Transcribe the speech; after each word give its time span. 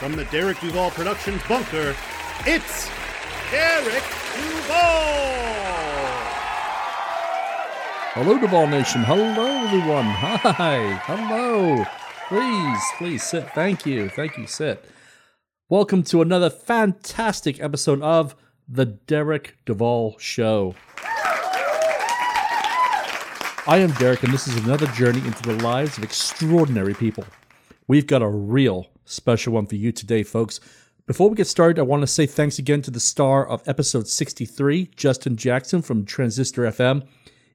from 0.00 0.16
the 0.16 0.24
Derek 0.24 0.58
Duval 0.60 0.90
Productions 0.92 1.42
bunker, 1.46 1.94
it's 2.46 2.88
Derek 3.50 4.02
Duval! 4.34 4.78
Hello, 8.14 8.38
Duval 8.38 8.66
Nation. 8.68 9.02
Hello, 9.02 9.66
everyone. 9.66 10.04
Hi. 10.06 10.94
Hello. 11.04 11.84
Please, 12.28 12.82
please 12.96 13.22
sit. 13.22 13.50
Thank 13.50 13.84
you. 13.84 14.08
Thank 14.08 14.38
you. 14.38 14.46
Sit. 14.46 14.82
Welcome 15.68 16.02
to 16.04 16.22
another 16.22 16.48
fantastic 16.48 17.60
episode 17.60 18.00
of 18.00 18.34
The 18.66 18.86
Derek 18.86 19.58
Duval 19.66 20.16
Show. 20.18 20.76
I 23.66 23.76
am 23.82 23.90
Derek, 23.98 24.22
and 24.22 24.32
this 24.32 24.48
is 24.48 24.56
another 24.64 24.86
journey 24.86 25.20
into 25.26 25.42
the 25.42 25.62
lives 25.62 25.98
of 25.98 26.04
extraordinary 26.04 26.94
people. 26.94 27.26
We've 27.90 28.06
got 28.06 28.22
a 28.22 28.28
real 28.28 28.86
special 29.04 29.54
one 29.54 29.66
for 29.66 29.74
you 29.74 29.90
today, 29.90 30.22
folks. 30.22 30.60
Before 31.08 31.28
we 31.28 31.34
get 31.34 31.48
started, 31.48 31.80
I 31.80 31.82
want 31.82 32.02
to 32.02 32.06
say 32.06 32.24
thanks 32.24 32.56
again 32.56 32.82
to 32.82 32.90
the 32.92 33.00
star 33.00 33.44
of 33.44 33.66
episode 33.66 34.06
63, 34.06 34.92
Justin 34.94 35.34
Jackson 35.34 35.82
from 35.82 36.04
Transistor 36.04 36.62
FM. 36.62 37.04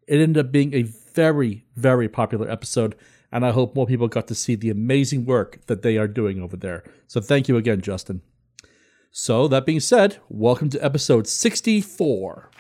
It 0.08 0.20
ended 0.20 0.46
up 0.46 0.52
being 0.52 0.74
a 0.74 0.92
very, 1.14 1.64
very 1.78 2.10
popular 2.10 2.52
episode, 2.52 2.98
and 3.32 3.46
I 3.46 3.52
hope 3.52 3.78
more 3.78 3.88
people 3.88 4.10
got 4.10 4.28
to 4.28 4.36
see 4.36 4.56
the 4.56 4.70
amazing 4.70 5.26
work 5.26 5.66
that 5.68 5.84
they 5.84 5.96
are 5.96 6.06
doing 6.06 6.42
over 6.42 6.58
there. 6.58 6.84
So 7.08 7.22
thank 7.22 7.48
you 7.48 7.56
again, 7.56 7.80
Justin. 7.80 8.22
So, 9.12 9.48
that 9.48 9.66
being 9.66 9.80
said, 9.80 10.18
welcome 10.28 10.70
to 10.72 10.84
episode 10.84 11.28
64. 11.28 12.52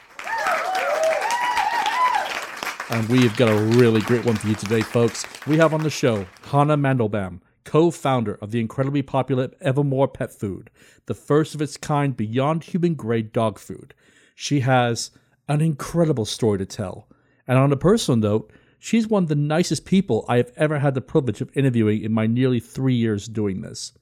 And 2.89 3.09
we've 3.09 3.35
got 3.35 3.49
a 3.49 3.61
really 3.77 3.99
great 3.99 4.23
one 4.23 4.35
for 4.35 4.47
you 4.47 4.55
today, 4.55 4.81
folks. 4.81 5.25
We 5.45 5.57
have 5.57 5.73
on 5.73 5.83
the 5.83 5.89
show 5.89 6.25
Hanna 6.43 6.77
Mandelbaum, 6.77 7.41
co 7.65 7.91
founder 7.91 8.35
of 8.35 8.51
the 8.51 8.61
incredibly 8.61 9.01
popular 9.01 9.51
Evermore 9.59 10.07
Pet 10.07 10.31
Food, 10.31 10.69
the 11.07 11.13
first 11.13 11.53
of 11.53 11.61
its 11.61 11.75
kind 11.75 12.15
beyond 12.15 12.63
human 12.63 12.93
grade 12.93 13.33
dog 13.33 13.59
food. 13.59 13.93
She 14.35 14.61
has 14.61 15.11
an 15.49 15.61
incredible 15.61 16.25
story 16.25 16.59
to 16.59 16.65
tell. 16.65 17.07
And 17.47 17.57
on 17.57 17.71
a 17.71 17.77
personal 17.77 18.17
note, 18.17 18.51
she's 18.79 19.07
one 19.07 19.23
of 19.23 19.29
the 19.29 19.35
nicest 19.35 19.85
people 19.85 20.25
I 20.27 20.37
have 20.37 20.51
ever 20.55 20.79
had 20.79 20.93
the 20.93 21.01
privilege 21.01 21.41
of 21.41 21.55
interviewing 21.55 22.03
in 22.03 22.13
my 22.13 22.27
nearly 22.27 22.59
three 22.59 22.95
years 22.95 23.27
doing 23.27 23.61
this. 23.61 23.93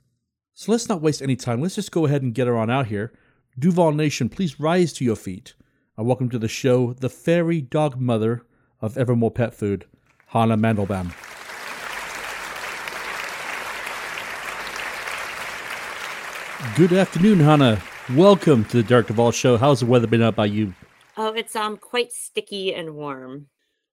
So 0.53 0.71
let's 0.71 0.87
not 0.87 1.01
waste 1.01 1.21
any 1.21 1.35
time. 1.35 1.61
Let's 1.61 1.75
just 1.75 1.91
go 1.91 2.05
ahead 2.05 2.21
and 2.21 2.33
get 2.33 2.47
her 2.47 2.57
on 2.57 2.69
out 2.69 2.87
here. 2.87 3.11
Duval 3.57 3.91
Nation, 3.91 4.29
please 4.29 4.59
rise 4.59 4.93
to 4.93 5.05
your 5.05 5.15
feet. 5.15 5.53
And 5.97 6.07
welcome 6.07 6.29
to 6.29 6.39
the 6.39 6.47
show, 6.47 6.93
the 6.93 7.09
fairy 7.09 7.61
dog 7.61 7.99
mother 7.99 8.45
of 8.81 8.97
Evermore 8.97 9.31
Pet 9.31 9.53
Food, 9.53 9.85
Hanna 10.27 10.57
Mandelbaum. 10.57 11.32
Good 16.75 16.93
afternoon, 16.93 17.39
Hanna. 17.39 17.79
Welcome 18.15 18.65
to 18.65 18.77
the 18.77 18.83
Derek 18.83 19.07
Duval 19.07 19.31
Show. 19.31 19.57
How's 19.57 19.81
the 19.81 19.85
weather 19.85 20.07
been 20.07 20.23
out 20.23 20.35
by 20.35 20.45
you? 20.45 20.73
Oh, 21.17 21.31
it's 21.33 21.55
um 21.55 21.77
quite 21.77 22.11
sticky 22.11 22.73
and 22.73 22.95
warm. 22.95 23.47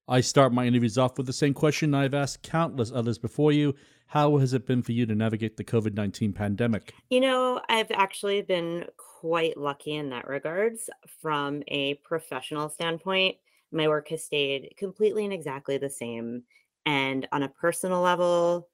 I 0.09 0.23
start 0.23 0.55
my 0.55 0.67
interviews 0.67 0.97
off 0.97 1.19
with 1.19 1.27
the 1.27 1.33
same 1.33 1.53
question 1.53 1.95
I've 1.95 2.15
asked 2.15 2.43
countless 2.43 2.91
others 2.91 3.19
before 3.19 3.53
you. 3.53 3.75
How 4.07 4.39
has 4.39 4.55
it 4.55 4.67
been 4.67 4.83
for 4.83 4.93
you 4.93 5.05
to 5.05 5.15
navigate 5.15 5.59
the 5.59 5.65
COVID 5.65 5.95
19 5.95 6.33
pandemic? 6.33 6.95
You 7.11 7.21
know, 7.21 7.61
I've 7.69 7.91
actually 7.91 8.41
been 8.41 8.87
quite 8.97 9.59
lucky 9.59 9.97
in 9.97 10.09
that 10.11 10.27
regards. 10.27 10.89
From 11.21 11.63
a 11.69 11.95
professional 11.97 12.71
standpoint, 12.71 13.37
my 13.73 13.89
work 13.89 14.09
has 14.09 14.25
stayed 14.25 14.73
completely 14.79 15.25
and 15.25 15.35
exactly 15.35 15.77
the 15.77 15.91
same. 15.91 16.45
And 16.87 17.29
on 17.31 17.43
a 17.43 17.49
personal 17.49 18.01
level, 18.01 18.70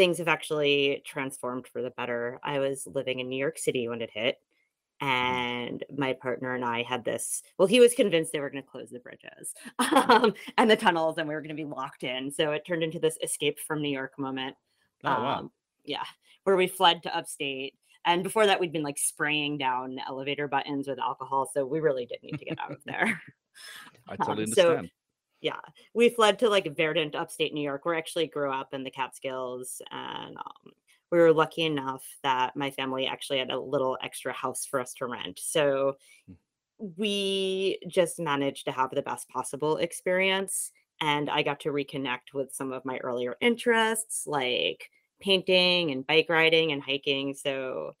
things 0.00 0.16
have 0.16 0.28
actually 0.28 1.02
transformed 1.04 1.66
for 1.66 1.82
the 1.82 1.90
better. 1.90 2.40
I 2.42 2.58
was 2.58 2.86
living 2.86 3.20
in 3.20 3.28
New 3.28 3.36
York 3.36 3.58
City 3.58 3.86
when 3.86 4.00
it 4.00 4.08
hit, 4.10 4.38
and 5.02 5.84
my 5.94 6.14
partner 6.14 6.54
and 6.54 6.64
I 6.64 6.82
had 6.84 7.04
this. 7.04 7.42
Well, 7.58 7.68
he 7.68 7.80
was 7.80 7.92
convinced 7.92 8.32
they 8.32 8.40
were 8.40 8.48
going 8.48 8.62
to 8.64 8.68
close 8.70 8.88
the 8.88 8.98
bridges 8.98 9.52
um, 9.78 10.32
and 10.56 10.70
the 10.70 10.76
tunnels, 10.76 11.18
and 11.18 11.28
we 11.28 11.34
were 11.34 11.42
going 11.42 11.54
to 11.54 11.62
be 11.62 11.68
locked 11.68 12.02
in. 12.02 12.30
So 12.30 12.52
it 12.52 12.64
turned 12.66 12.82
into 12.82 12.98
this 12.98 13.18
escape 13.22 13.58
from 13.60 13.82
New 13.82 13.90
York 13.90 14.18
moment. 14.18 14.56
Oh, 15.04 15.10
wow. 15.10 15.38
Um, 15.40 15.50
yeah, 15.84 16.04
where 16.44 16.56
we 16.56 16.66
fled 16.66 17.02
to 17.02 17.14
upstate. 17.14 17.74
And 18.06 18.22
before 18.22 18.46
that, 18.46 18.58
we'd 18.58 18.72
been 18.72 18.82
like 18.82 18.96
spraying 18.96 19.58
down 19.58 19.98
elevator 20.08 20.48
buttons 20.48 20.88
with 20.88 20.98
alcohol. 20.98 21.50
So 21.52 21.66
we 21.66 21.80
really 21.80 22.06
did 22.06 22.22
need 22.22 22.38
to 22.38 22.44
get 22.46 22.58
out 22.58 22.72
of 22.72 22.82
there. 22.86 23.20
I 24.08 24.16
totally 24.24 24.44
Um, 24.44 24.52
so- 24.52 24.62
understand. 24.70 24.90
Yeah 25.40 25.60
we 25.94 26.08
fled 26.10 26.38
to 26.38 26.48
like 26.48 26.76
verdant 26.76 27.14
upstate 27.14 27.54
new 27.54 27.62
york 27.62 27.84
where 27.84 27.94
i 27.94 27.98
actually 27.98 28.26
grew 28.26 28.50
up 28.52 28.74
in 28.74 28.84
the 28.84 28.90
catskills 28.90 29.80
and 29.90 30.36
um, 30.36 30.72
we 31.10 31.18
were 31.18 31.32
lucky 31.32 31.62
enough 31.64 32.04
that 32.22 32.54
my 32.56 32.70
family 32.70 33.06
actually 33.06 33.38
had 33.38 33.50
a 33.50 33.58
little 33.60 33.98
extra 34.02 34.32
house 34.32 34.64
for 34.66 34.80
us 34.80 34.94
to 34.94 35.06
rent 35.06 35.38
so 35.38 35.96
we 36.78 37.78
just 37.88 38.18
managed 38.18 38.64
to 38.64 38.72
have 38.72 38.90
the 38.90 39.02
best 39.02 39.28
possible 39.28 39.76
experience 39.78 40.72
and 41.00 41.28
i 41.30 41.42
got 41.42 41.60
to 41.60 41.70
reconnect 41.70 42.32
with 42.34 42.52
some 42.54 42.72
of 42.72 42.84
my 42.84 42.98
earlier 42.98 43.36
interests 43.40 44.26
like 44.26 44.90
painting 45.20 45.90
and 45.90 46.06
bike 46.06 46.26
riding 46.30 46.72
and 46.72 46.82
hiking 46.82 47.34
so 47.34 47.94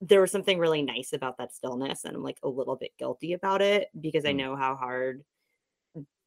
there 0.00 0.20
was 0.20 0.30
something 0.32 0.58
really 0.58 0.82
nice 0.82 1.12
about 1.12 1.38
that 1.38 1.54
stillness 1.54 2.04
and 2.04 2.16
i'm 2.16 2.22
like 2.22 2.38
a 2.42 2.48
little 2.48 2.76
bit 2.76 2.92
guilty 2.98 3.32
about 3.32 3.62
it 3.62 3.88
because 4.00 4.24
i 4.24 4.32
Mm. 4.32 4.32
know 4.32 4.56
how 4.56 4.76
hard 4.76 5.24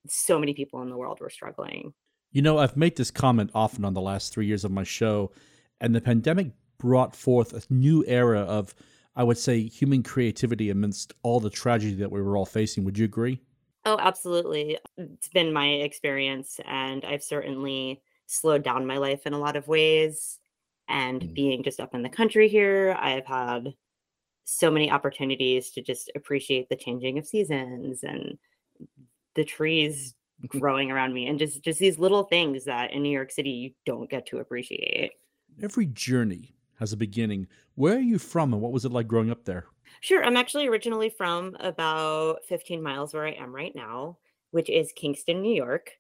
so 0.10 0.40
many 0.40 0.54
people 0.54 0.82
in 0.82 0.90
the 0.90 0.98
world 0.98 1.20
were 1.20 1.30
struggling. 1.30 1.94
You 2.32 2.42
know, 2.42 2.58
I've 2.58 2.78
made 2.78 2.98
this 2.98 3.12
comment 3.12 3.52
often 3.56 3.86
on 3.86 3.94
the 3.94 4.02
last 4.02 4.34
three 4.34 4.46
years 4.46 4.64
of 4.66 4.72
my 4.72 4.84
show, 4.84 5.32
and 5.80 5.96
the 5.96 6.02
pandemic 6.02 6.52
brought 6.78 7.16
forth 7.16 7.54
a 7.54 7.74
new 7.74 8.04
era 8.06 8.42
of, 8.42 8.76
I 9.16 9.24
would 9.24 9.38
say, 9.38 9.62
human 9.64 10.04
creativity 10.04 10.70
amidst 10.70 11.14
all 11.24 11.40
the 11.40 11.50
tragedy 11.50 11.96
that 11.96 12.12
we 12.12 12.22
were 12.22 12.38
all 12.38 12.46
facing. 12.46 12.84
Would 12.84 12.98
you 12.98 13.06
agree? 13.06 13.42
Oh, 13.86 13.98
absolutely. 14.00 14.78
It's 14.98 15.30
been 15.30 15.54
my 15.54 15.68
experience, 15.68 16.60
and 16.66 17.06
I've 17.06 17.24
certainly 17.24 18.02
slowed 18.26 18.64
down 18.64 18.86
my 18.86 18.98
life 18.98 19.26
in 19.26 19.34
a 19.34 19.40
lot 19.40 19.56
of 19.56 19.68
ways. 19.68 20.40
And 20.90 21.22
Mm. 21.22 21.34
being 21.34 21.64
just 21.64 21.80
up 21.80 21.96
in 21.96 22.02
the 22.02 22.10
country 22.10 22.48
here, 22.48 22.96
I've 23.00 23.26
had 23.26 23.74
so 24.46 24.72
many 24.72 24.90
opportunities 24.92 25.72
to 25.72 25.82
just 25.82 26.10
appreciate 26.16 26.70
the 26.70 26.76
changing 26.76 27.18
of 27.18 27.28
seasons 27.28 28.04
and 28.04 28.38
the 29.38 29.46
trees 29.46 30.14
growing 30.48 30.92
around 30.92 31.14
me 31.14 31.28
and 31.28 31.40
just 31.40 31.64
just 31.64 31.80
these 31.80 31.98
little 31.98 32.24
things 32.24 32.66
that 32.66 32.92
in 32.92 33.02
New 33.02 33.10
York 33.10 33.32
City 33.32 33.50
you 33.50 33.72
don't 33.86 34.10
get 34.10 34.26
to 34.28 34.40
appreciate. 34.40 35.14
Every 35.62 35.86
journey 35.86 36.54
has 36.80 36.92
a 36.94 36.98
beginning. 36.98 37.48
Where 37.76 37.96
are 37.96 38.02
you 38.02 38.20
from, 38.20 38.54
and 38.54 38.62
what 38.62 38.72
was 38.72 38.86
it 38.86 38.92
like 38.92 39.08
growing 39.08 39.32
up 39.32 39.46
there? 39.46 39.68
Sure. 40.02 40.24
I'm 40.24 40.38
actually 40.38 40.68
originally 40.68 41.10
from 41.10 41.56
about 41.60 42.46
15 42.46 42.82
miles 42.84 43.14
where 43.14 43.26
I 43.26 43.32
am 43.32 43.56
right 43.56 43.74
now, 43.74 44.18
which 44.52 44.70
is 44.70 44.92
Kingston, 44.92 45.42
New 45.42 45.56
York. 45.56 45.92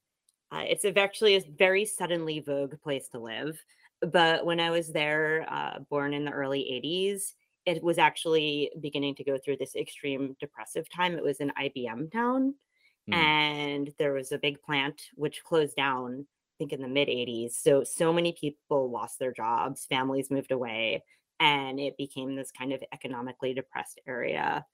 Uh, 0.52 0.64
it's 0.68 0.86
actually 0.86 1.36
a 1.36 1.44
very 1.58 1.86
suddenly 1.86 2.40
vogue 2.40 2.80
place 2.81 3.08
to 3.09 3.19
live. 3.19 3.64
But 4.02 4.46
when 4.46 4.59
I 4.59 4.69
was 4.69 4.90
there, 4.90 5.46
uh, 5.50 5.80
born 5.90 6.14
in 6.14 6.25
the 6.25 6.31
early 6.31 6.59
80s, 6.84 7.34
it 7.66 7.84
was 7.84 7.98
actually 7.98 8.72
beginning 8.80 9.16
to 9.16 9.24
go 9.24 9.38
through 9.38 9.57
this 9.57 9.75
extreme 9.75 10.36
depressive 10.39 10.88
time. 10.89 11.16
It 11.16 11.24
was 11.24 11.39
an 11.39 11.51
IBM 11.60 12.12
town, 12.12 12.54
Hmm. 13.07 13.13
and 13.13 13.94
there 13.98 14.13
was 14.13 14.31
a 14.31 14.38
big 14.38 14.62
plant 14.62 15.01
which 15.15 15.44
closed 15.44 15.75
down, 15.75 16.25
I 16.27 16.54
think 16.57 16.74
in 16.74 16.81
the 16.81 16.88
mid 16.88 17.07
80s. 17.07 17.51
So, 17.51 17.83
so 17.83 18.12
many 18.12 18.33
people 18.33 18.92
lost 18.92 19.19
their 19.19 19.31
jobs, 19.31 19.86
families 19.86 20.31
moved 20.31 20.51
away 20.51 21.04
and 21.39 21.80
it 21.80 21.98
became 21.98 22.36
this 22.36 22.51
kind 22.51 22.74
of 22.74 22.83
economically 22.94 23.54
depressed 23.54 24.00
area. 24.07 24.65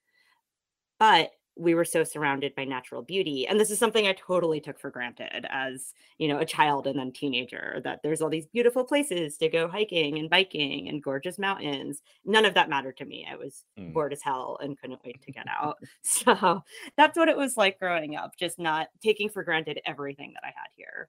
But 0.98 1.30
we 1.56 1.74
were 1.74 1.84
so 1.84 2.02
surrounded 2.02 2.54
by 2.54 2.64
natural 2.64 3.02
beauty. 3.02 3.46
And 3.46 3.60
this 3.60 3.70
is 3.70 3.78
something 3.78 4.06
I 4.06 4.12
totally 4.14 4.60
took 4.60 4.78
for 4.78 4.90
granted 4.90 5.46
as, 5.48 5.94
you 6.18 6.26
know, 6.26 6.38
a 6.38 6.44
child 6.44 6.86
and 6.86 6.98
then 6.98 7.12
teenager 7.12 7.80
that 7.84 8.00
there's 8.02 8.20
all 8.20 8.28
these 8.28 8.46
beautiful 8.46 8.84
places 8.84 9.36
to 9.38 9.48
go 9.48 9.68
hiking 9.68 10.18
and 10.18 10.28
biking 10.28 10.88
and 10.88 11.02
gorgeous 11.02 11.38
mountains. 11.38 12.02
None 12.24 12.44
of 12.44 12.54
that 12.54 12.68
mattered 12.68 12.96
to 12.98 13.04
me. 13.04 13.26
I 13.30 13.36
was 13.36 13.64
Mm. 13.78 13.92
bored 13.92 14.12
as 14.12 14.22
hell 14.22 14.58
and 14.62 14.78
couldn't 14.78 15.04
wait 15.04 15.20
to 15.22 15.32
get 15.32 15.46
out. 15.48 15.78
so 16.02 16.62
that's 16.96 17.16
what 17.16 17.28
it 17.28 17.36
was 17.36 17.56
like 17.56 17.78
growing 17.78 18.16
up, 18.16 18.36
just 18.36 18.58
not 18.58 18.88
taking 19.02 19.28
for 19.28 19.42
granted 19.44 19.80
everything 19.84 20.32
that 20.34 20.44
I 20.44 20.48
had 20.56 20.68
here. 20.76 21.08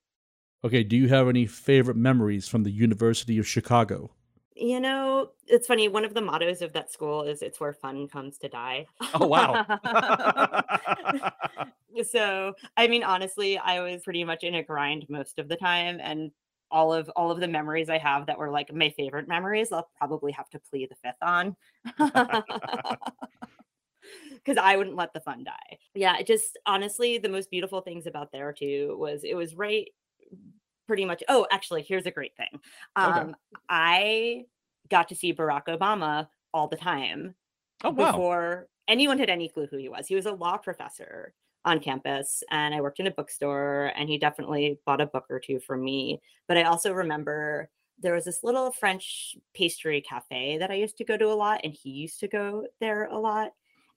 Okay, 0.64 0.84
do 0.84 0.96
you 0.96 1.08
have 1.10 1.28
any 1.28 1.46
favorite 1.46 1.98
memories 1.98 2.48
from 2.48 2.64
the 2.64 2.72
University 2.72 3.38
of 3.38 3.48
Chicago? 3.48 4.12
You 4.56 4.80
know, 4.80 5.32
it's 5.48 5.68
funny. 5.68 5.90
One 5.90 6.06
of 6.06 6.14
the 6.14 6.22
mottos 6.22 6.62
of 6.62 6.72
that 6.74 6.92
school 6.92 7.24
is 7.24 7.42
"It's 7.42 7.60
where 7.60 7.74
fun 7.74 8.08
comes 8.08 8.38
to 8.38 8.48
die." 8.48 8.86
Oh 9.14 9.28
wow. 9.28 9.66
so, 12.10 12.54
I 12.78 12.88
mean, 12.88 13.04
honestly, 13.04 13.58
I 13.58 13.82
was 13.82 14.04
pretty 14.04 14.24
much 14.24 14.44
in 14.44 14.56
a 14.56 14.64
grind 14.64 15.06
most 15.10 15.40
of 15.40 15.50
the 15.50 15.58
time, 15.58 16.00
and 16.02 16.32
all 16.72 16.94
of 16.94 17.10
all 17.18 17.32
of 17.32 17.42
the 17.42 17.50
memories 17.50 17.90
I 17.90 17.98
have 17.98 18.28
that 18.28 18.38
were 18.38 18.50
like 18.50 18.74
my 18.74 18.90
favorite 18.92 19.28
memories, 19.28 19.74
I'll 19.74 19.90
probably 19.98 20.32
have 20.32 20.50
to 20.52 20.60
plead 20.60 20.90
the 20.90 20.96
fifth 20.96 21.22
on. 21.22 21.56
Because 24.34 24.58
I 24.58 24.76
wouldn't 24.76 24.96
let 24.96 25.14
the 25.14 25.20
fun 25.20 25.44
die. 25.44 25.80
Yeah, 25.96 26.18
it 26.18 26.28
just 26.28 26.58
honestly, 26.66 27.18
the 27.18 27.30
most 27.30 27.50
beautiful 27.50 27.82
things 27.82 28.06
about 28.06 28.32
there 28.32 28.54
too 28.54 28.96
was 29.00 29.24
it 29.24 29.34
was 29.36 29.56
right 29.56 29.88
pretty 30.88 31.06
much. 31.06 31.24
Oh, 31.30 31.48
actually, 31.52 31.84
here's 31.84 32.06
a 32.06 32.12
great 32.12 32.36
thing. 32.36 32.60
Okay. 33.04 33.26
Um, 33.30 33.36
I 33.70 34.46
got 34.90 35.10
to 35.10 35.16
see 35.16 35.34
Barack 35.34 35.66
Obama 35.68 36.28
all 36.54 36.68
the 36.68 36.78
time 36.78 37.36
Oh 37.84 37.92
wow. 37.92 38.24
before 38.24 38.68
anyone 38.88 39.20
had 39.20 39.30
any 39.30 39.50
clue 39.50 39.68
who 39.68 39.78
he 39.78 39.90
was. 39.90 40.08
He 40.08 40.16
was 40.16 40.26
a 40.26 40.32
law 40.32 40.58
professor 40.58 41.34
on 41.64 41.80
campus, 41.80 42.44
and 42.52 42.76
I 42.76 42.82
worked 42.82 43.00
in 43.00 43.08
a 43.08 43.12
bookstore, 43.12 43.92
and 43.96 44.08
he 44.10 44.18
definitely 44.18 44.80
bought 44.86 45.02
a 45.02 45.08
book 45.08 45.26
or 45.30 45.40
two 45.40 45.60
for 45.60 45.76
me. 45.78 46.22
But 46.48 46.58
I 46.58 46.64
also 46.64 46.94
remember 46.94 47.70
there 48.00 48.14
was 48.14 48.26
this 48.26 48.44
little 48.44 48.72
French 48.72 49.36
pastry 49.54 50.02
cafe 50.02 50.58
that 50.60 50.70
I 50.72 50.76
used 50.76 50.98
to 50.98 51.06
go 51.06 51.18
to 51.18 51.28
a 51.32 51.34
lot, 51.34 51.62
and 51.64 51.74
he 51.74 51.90
used 51.90 52.20
to 52.20 52.28
go 52.28 52.68
there 52.80 53.06
a 53.06 53.18
lot. 53.18 53.54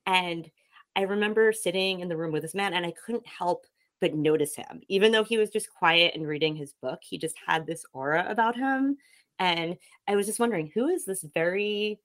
And 0.06 0.50
I 0.96 1.02
remember 1.02 1.52
sitting 1.52 2.00
in 2.00 2.08
the 2.08 2.16
room 2.16 2.32
with 2.32 2.42
this 2.42 2.54
man, 2.54 2.74
and 2.74 2.86
I 2.86 2.92
couldn't 2.92 3.26
help 3.26 3.66
but 4.00 4.14
notice 4.14 4.54
him. 4.54 4.80
Even 4.88 5.12
though 5.12 5.24
he 5.24 5.38
was 5.38 5.50
just 5.50 5.72
quiet 5.72 6.14
and 6.14 6.26
reading 6.26 6.54
his 6.54 6.72
book, 6.80 7.00
he 7.02 7.18
just 7.18 7.36
had 7.46 7.66
this 7.66 7.84
aura 7.92 8.26
about 8.28 8.56
him. 8.56 8.96
And 9.38 9.76
I 10.06 10.16
was 10.16 10.26
just 10.26 10.40
wondering, 10.40 10.70
who 10.74 10.88
is 10.88 11.04
this 11.04 11.22
very 11.34 12.00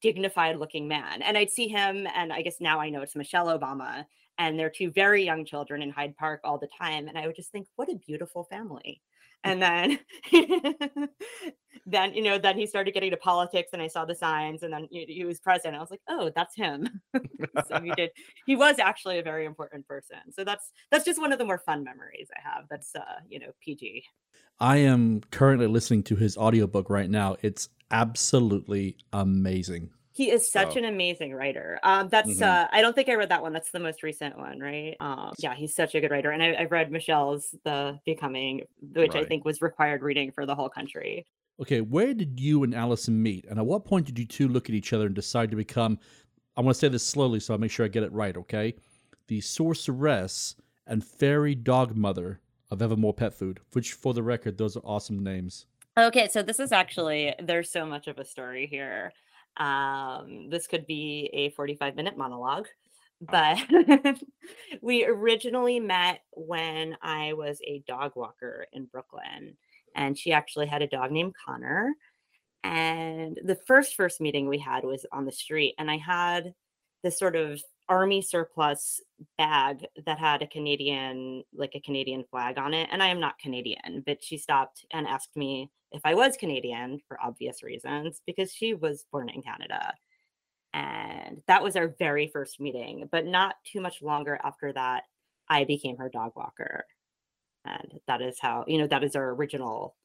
dignified 0.00 0.58
looking 0.58 0.86
man? 0.86 1.22
And 1.22 1.36
I'd 1.36 1.50
see 1.50 1.68
him, 1.68 2.06
and 2.14 2.32
I 2.32 2.42
guess 2.42 2.60
now 2.60 2.80
I 2.80 2.90
know 2.90 3.02
it's 3.02 3.16
Michelle 3.16 3.46
Obama 3.46 4.04
and 4.38 4.58
their 4.58 4.70
two 4.70 4.90
very 4.90 5.24
young 5.24 5.44
children 5.44 5.82
in 5.82 5.90
Hyde 5.90 6.16
Park 6.16 6.40
all 6.44 6.58
the 6.58 6.68
time. 6.78 7.08
And 7.08 7.18
I 7.18 7.26
would 7.26 7.36
just 7.36 7.50
think, 7.50 7.66
what 7.76 7.90
a 7.90 7.96
beautiful 7.96 8.44
family. 8.44 9.00
And 9.44 9.62
then, 9.62 9.98
then 11.86 12.12
you 12.14 12.22
know, 12.22 12.38
then 12.38 12.58
he 12.58 12.66
started 12.66 12.92
getting 12.92 13.10
to 13.12 13.16
politics, 13.16 13.70
and 13.72 13.80
I 13.80 13.86
saw 13.86 14.04
the 14.04 14.14
signs, 14.14 14.62
and 14.62 14.72
then 14.72 14.88
he, 14.90 15.24
was 15.24 15.38
president. 15.38 15.76
I 15.76 15.80
was 15.80 15.90
like, 15.90 16.00
oh, 16.08 16.30
that's 16.34 16.56
him. 16.56 16.88
so 17.68 17.80
he 17.80 17.92
did. 17.92 18.10
He 18.46 18.56
was 18.56 18.78
actually 18.78 19.18
a 19.18 19.22
very 19.22 19.44
important 19.44 19.86
person. 19.86 20.18
So 20.32 20.44
that's 20.44 20.72
that's 20.90 21.04
just 21.04 21.20
one 21.20 21.32
of 21.32 21.38
the 21.38 21.44
more 21.44 21.58
fun 21.58 21.84
memories 21.84 22.28
I 22.36 22.40
have. 22.48 22.64
That's 22.68 22.94
uh, 22.94 23.20
you 23.28 23.38
know, 23.38 23.52
PG. 23.62 24.04
I 24.60 24.78
am 24.78 25.20
currently 25.30 25.68
listening 25.68 26.02
to 26.04 26.16
his 26.16 26.36
audiobook 26.36 26.90
right 26.90 27.08
now. 27.08 27.36
It's 27.42 27.68
absolutely 27.90 28.96
amazing. 29.12 29.90
He 30.18 30.32
is 30.32 30.50
such 30.50 30.74
an 30.74 30.84
amazing 30.84 31.32
writer. 31.32 31.78
Um, 31.84 32.08
that's 32.08 32.40
Mhm. 32.40 32.42
uh, 32.42 32.66
I 32.72 32.80
don't 32.82 32.92
think 32.92 33.08
I 33.08 33.14
read 33.14 33.28
that 33.28 33.40
one. 33.40 33.52
That's 33.52 33.70
the 33.70 33.78
most 33.78 34.02
recent 34.02 34.36
one, 34.36 34.58
right? 34.58 34.96
Um, 34.98 35.32
yeah, 35.38 35.54
he's 35.54 35.76
such 35.76 35.94
a 35.94 36.00
good 36.00 36.10
writer, 36.10 36.32
and 36.32 36.42
I, 36.42 36.56
I've 36.56 36.72
read 36.72 36.90
Michelle's 36.90 37.54
The 37.62 38.00
Becoming, 38.04 38.66
which 38.94 39.14
I 39.14 39.24
think 39.24 39.44
was 39.44 39.62
required 39.62 40.02
reading 40.02 40.32
for 40.32 40.44
the 40.44 40.56
whole 40.56 40.68
country. 40.68 41.24
Okay, 41.60 41.82
where 41.82 42.14
did 42.14 42.40
you 42.40 42.64
and 42.64 42.74
Allison 42.74 43.22
meet? 43.22 43.44
And 43.48 43.60
at 43.60 43.66
what 43.66 43.84
point 43.84 44.06
did 44.06 44.18
you 44.18 44.24
two 44.26 44.48
look 44.48 44.68
at 44.68 44.74
each 44.74 44.92
other 44.92 45.06
and 45.06 45.14
decide 45.14 45.52
to 45.52 45.56
become, 45.56 46.00
I'm 46.56 46.64
going 46.64 46.72
to 46.72 46.78
say 46.78 46.88
this 46.88 47.06
slowly 47.06 47.38
so 47.38 47.54
I 47.54 47.56
make 47.56 47.70
sure 47.70 47.86
I 47.86 47.88
get 47.88 48.02
it 48.02 48.10
right, 48.10 48.36
okay? 48.38 48.74
The 49.28 49.40
sorceress 49.40 50.56
and 50.88 51.04
fairy 51.04 51.54
dog 51.54 51.94
mother 51.96 52.40
of 52.72 52.82
Evermore 52.82 53.14
Pet 53.14 53.34
Food, 53.34 53.60
which 53.72 53.92
for 53.92 54.14
the 54.14 54.24
record, 54.24 54.58
those 54.58 54.76
are 54.76 54.80
awesome 54.84 55.22
names. 55.22 55.66
Okay, 55.96 56.26
so 56.26 56.42
this 56.42 56.58
is 56.58 56.72
actually 56.72 57.34
there's 57.40 57.70
so 57.70 57.86
much 57.86 58.08
of 58.08 58.18
a 58.18 58.24
story 58.24 58.66
here. 58.66 59.12
Um, 59.58 60.48
this 60.50 60.66
could 60.66 60.86
be 60.86 61.30
a 61.32 61.50
45 61.50 61.96
minute 61.96 62.16
monologue, 62.16 62.68
but 63.20 63.58
we 64.82 65.04
originally 65.04 65.80
met 65.80 66.20
when 66.32 66.96
I 67.02 67.32
was 67.32 67.60
a 67.64 67.82
dog 67.86 68.12
walker 68.14 68.66
in 68.72 68.86
Brooklyn, 68.86 69.56
and 69.94 70.16
she 70.16 70.32
actually 70.32 70.66
had 70.66 70.82
a 70.82 70.86
dog 70.86 71.10
named 71.10 71.34
Connor. 71.44 71.92
And 72.64 73.38
the 73.44 73.58
first 73.66 73.94
first 73.94 74.20
meeting 74.20 74.48
we 74.48 74.58
had 74.58 74.84
was 74.84 75.06
on 75.12 75.24
the 75.24 75.32
street, 75.32 75.74
and 75.78 75.90
I 75.90 75.96
had 75.96 76.54
this 77.02 77.18
sort 77.18 77.36
of 77.36 77.60
army 77.88 78.22
surplus 78.22 79.00
bag 79.36 79.86
that 80.06 80.18
had 80.18 80.42
a 80.42 80.46
Canadian, 80.46 81.42
like 81.54 81.74
a 81.74 81.80
Canadian 81.80 82.24
flag 82.30 82.58
on 82.58 82.74
it. 82.74 82.88
And 82.92 83.02
I 83.02 83.06
am 83.08 83.20
not 83.20 83.38
Canadian, 83.38 84.02
but 84.06 84.22
she 84.22 84.38
stopped 84.38 84.84
and 84.92 85.06
asked 85.06 85.36
me 85.36 85.70
if 85.92 86.02
I 86.04 86.14
was 86.14 86.36
Canadian 86.36 87.00
for 87.08 87.18
obvious 87.22 87.62
reasons 87.62 88.20
because 88.26 88.52
she 88.52 88.74
was 88.74 89.06
born 89.10 89.28
in 89.30 89.42
Canada. 89.42 89.94
And 90.74 91.42
that 91.46 91.62
was 91.62 91.76
our 91.76 91.94
very 91.98 92.28
first 92.28 92.60
meeting. 92.60 93.08
But 93.10 93.26
not 93.26 93.56
too 93.64 93.80
much 93.80 94.02
longer 94.02 94.38
after 94.44 94.72
that, 94.74 95.04
I 95.48 95.64
became 95.64 95.96
her 95.96 96.10
dog 96.10 96.32
walker. 96.36 96.84
And 97.64 98.00
that 98.06 98.20
is 98.20 98.38
how, 98.38 98.64
you 98.66 98.78
know, 98.78 98.86
that 98.86 99.02
is 99.02 99.16
our 99.16 99.30
original 99.30 99.96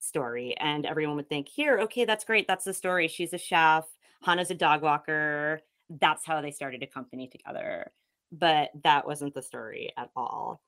story. 0.00 0.56
And 0.58 0.86
everyone 0.86 1.16
would 1.16 1.28
think, 1.28 1.48
here, 1.48 1.80
okay, 1.80 2.04
that's 2.04 2.24
great. 2.24 2.48
That's 2.48 2.64
the 2.64 2.74
story. 2.74 3.08
She's 3.08 3.32
a 3.32 3.38
chef. 3.38 3.84
Hanna's 4.22 4.50
a 4.50 4.54
dog 4.54 4.82
walker. 4.82 5.60
That's 6.00 6.24
how 6.24 6.40
they 6.40 6.50
started 6.50 6.82
a 6.82 6.86
company 6.86 7.28
together. 7.28 7.92
But 8.30 8.70
that 8.82 9.06
wasn't 9.06 9.34
the 9.34 9.42
story 9.42 9.92
at 9.96 10.10
all. 10.16 10.62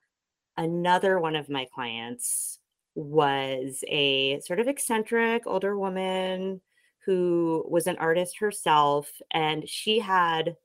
Another 0.57 1.19
one 1.19 1.37
of 1.37 1.49
my 1.49 1.67
clients 1.75 2.59
was 2.95 3.83
a 3.89 4.41
sort 4.41 4.61
of 4.61 4.69
eccentric 4.69 5.47
older 5.47 5.77
woman 5.77 6.61
who 7.05 7.65
was 7.69 7.87
an 7.87 7.97
artist 7.99 8.39
herself. 8.39 9.11
And 9.31 9.69
she 9.69 9.99
had 9.99 10.57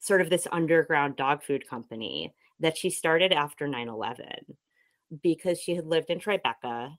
sort 0.00 0.20
of 0.20 0.30
this 0.30 0.46
underground 0.52 1.16
dog 1.16 1.42
food 1.42 1.68
company 1.68 2.34
that 2.60 2.76
she 2.76 2.90
started 2.90 3.32
after 3.32 3.66
9 3.66 3.88
11 3.88 4.28
because 5.22 5.60
she 5.60 5.74
had 5.74 5.86
lived 5.86 6.10
in 6.10 6.20
Tribeca. 6.20 6.96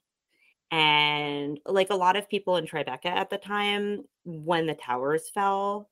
And 0.70 1.60
like 1.64 1.90
a 1.90 1.96
lot 1.96 2.16
of 2.16 2.28
people 2.28 2.56
in 2.56 2.66
Tribeca 2.66 3.06
at 3.06 3.30
the 3.30 3.38
time, 3.38 4.04
when 4.24 4.66
the 4.66 4.74
towers 4.74 5.30
fell, 5.32 5.88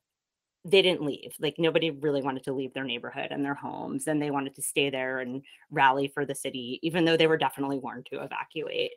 they 0.64 0.82
didn't 0.82 1.04
leave. 1.04 1.34
Like 1.38 1.56
nobody 1.58 1.90
really 1.90 2.22
wanted 2.22 2.44
to 2.44 2.52
leave 2.52 2.72
their 2.72 2.84
neighborhood 2.84 3.28
and 3.30 3.44
their 3.44 3.54
homes, 3.54 4.06
and 4.06 4.20
they 4.20 4.30
wanted 4.30 4.54
to 4.56 4.62
stay 4.62 4.90
there 4.90 5.20
and 5.20 5.42
rally 5.70 6.08
for 6.08 6.24
the 6.24 6.34
city, 6.34 6.78
even 6.82 7.04
though 7.04 7.16
they 7.16 7.26
were 7.26 7.36
definitely 7.36 7.78
warned 7.78 8.06
to 8.06 8.22
evacuate. 8.22 8.92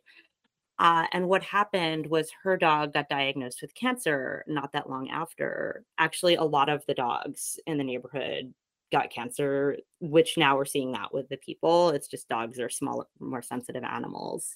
Uh, 0.79 1.05
and 1.11 1.27
what 1.27 1.41
happened 1.43 2.05
was 2.07 2.29
her 2.43 2.55
dog 2.55 2.93
got 2.93 3.09
diagnosed 3.09 3.61
with 3.61 3.73
cancer 3.73 4.43
not 4.47 4.71
that 4.73 4.89
long 4.89 5.09
after. 5.09 5.83
Actually, 5.97 6.35
a 6.35 6.43
lot 6.43 6.69
of 6.69 6.83
the 6.87 6.93
dogs 6.93 7.59
in 7.65 7.77
the 7.77 7.83
neighborhood 7.83 8.53
got 8.91 9.09
cancer, 9.09 9.77
which 9.99 10.37
now 10.37 10.55
we're 10.55 10.65
seeing 10.65 10.91
that 10.91 11.13
with 11.13 11.27
the 11.29 11.37
people. 11.37 11.89
It's 11.89 12.07
just 12.07 12.29
dogs 12.29 12.59
are 12.59 12.69
smaller, 12.69 13.05
more 13.19 13.41
sensitive 13.41 13.83
animals. 13.83 14.55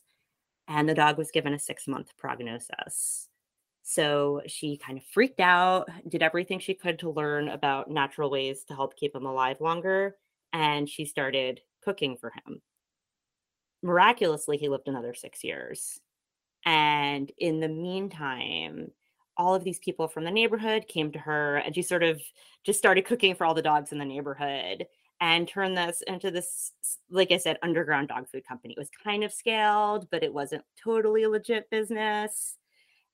And 0.67 0.88
the 0.88 0.93
dog 0.93 1.17
was 1.17 1.31
given 1.31 1.53
a 1.53 1.59
six 1.59 1.88
month 1.88 2.12
prognosis. 2.17 3.27
So 3.83 4.41
she 4.47 4.77
kind 4.77 4.97
of 4.97 5.03
freaked 5.05 5.39
out, 5.39 5.89
did 6.07 6.21
everything 6.21 6.59
she 6.59 6.73
could 6.73 7.00
to 7.00 7.09
learn 7.09 7.50
about 7.50 7.89
natural 7.89 8.29
ways 8.29 8.63
to 8.65 8.75
help 8.75 8.95
keep 8.95 9.15
him 9.15 9.25
alive 9.25 9.59
longer. 9.59 10.15
And 10.53 10.88
she 10.88 11.05
started 11.05 11.61
cooking 11.83 12.17
for 12.17 12.31
him. 12.31 12.61
Miraculously, 13.83 14.57
he 14.57 14.69
lived 14.69 14.88
another 14.88 15.13
six 15.13 15.43
years. 15.43 16.00
And 16.65 17.31
in 17.39 17.59
the 17.59 17.67
meantime, 17.67 18.91
all 19.38 19.55
of 19.55 19.63
these 19.63 19.79
people 19.79 20.07
from 20.07 20.23
the 20.23 20.31
neighborhood 20.31 20.88
came 20.88 21.11
to 21.11 21.19
her 21.19 21.57
and 21.57 21.73
she 21.73 21.81
sort 21.81 22.03
of 22.03 22.21
just 22.63 22.77
started 22.77 23.05
cooking 23.05 23.33
for 23.33 23.45
all 23.45 23.55
the 23.55 23.61
dogs 23.61 23.91
in 23.91 23.97
the 23.97 24.05
neighborhood 24.05 24.85
and 25.19 25.47
turned 25.47 25.77
this 25.77 26.03
into 26.05 26.29
this, 26.29 26.73
like 27.09 27.31
I 27.31 27.38
said, 27.38 27.57
underground 27.63 28.09
dog 28.09 28.27
food 28.29 28.45
company. 28.45 28.73
It 28.73 28.79
was 28.79 28.89
kind 29.03 29.23
of 29.23 29.31
scaled, 29.31 30.07
but 30.11 30.23
it 30.23 30.33
wasn't 30.33 30.63
totally 30.83 31.23
a 31.23 31.29
legit 31.29 31.69
business. 31.69 32.57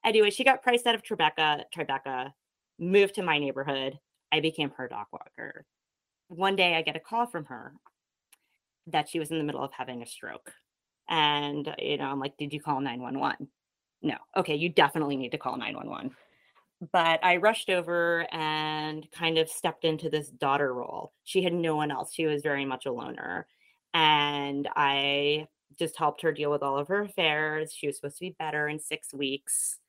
Anyway, 0.08 0.30
she 0.30 0.46
got 0.46 0.64
priced 0.64 0.88
out 0.88 0.96
of 0.96 1.04
Tribeca, 1.04 1.64
Tribeca, 1.76 2.32
moved 2.80 3.16
to 3.16 3.24
my 3.24 3.38
neighborhood. 3.40 4.00
I 4.32 4.40
became 4.40 4.72
her 4.78 4.88
dog 4.88 5.08
walker. 5.12 5.66
One 6.30 6.56
day 6.56 6.76
I 6.76 6.82
get 6.82 6.96
a 6.96 7.00
call 7.02 7.26
from 7.26 7.44
her 7.46 7.74
that 8.88 9.10
she 9.10 9.20
was 9.20 9.32
in 9.32 9.38
the 9.38 9.44
middle 9.44 9.62
of 9.62 9.74
having 9.74 10.02
a 10.02 10.06
stroke. 10.06 10.54
And, 11.10 11.76
you 11.78 11.98
know, 11.98 12.06
I'm 12.06 12.22
like, 12.22 12.38
did 12.38 12.54
you 12.54 12.62
call 12.62 12.80
911? 12.80 13.50
No. 14.02 14.16
Okay, 14.38 14.56
you 14.56 14.70
definitely 14.70 15.18
need 15.18 15.32
to 15.32 15.38
call 15.38 15.58
911. 15.58 16.16
But 16.94 17.20
I 17.22 17.36
rushed 17.36 17.70
over 17.70 18.34
and 18.34 19.12
kind 19.12 19.38
of 19.38 19.50
stepped 19.50 19.84
into 19.84 20.10
this 20.10 20.30
daughter 20.30 20.74
role. 20.74 21.12
She 21.26 21.44
had 21.44 21.54
no 21.54 21.76
one 21.76 21.92
else. 21.92 22.14
She 22.14 22.28
was 22.28 22.44
very 22.44 22.64
much 22.64 22.86
a 22.86 22.94
loner. 22.94 23.46
And 23.94 24.70
I 24.74 25.48
just 25.78 25.98
helped 25.98 26.22
her 26.22 26.32
deal 26.32 26.50
with 26.50 26.64
all 26.64 26.78
of 26.78 26.88
her 26.88 27.02
affairs. 27.02 27.74
She 27.74 27.88
was 27.88 27.98
supposed 27.98 28.20
to 28.20 28.26
be 28.26 28.36
better 28.40 28.70
in 28.70 28.80
six 28.80 29.14
weeks. 29.14 29.80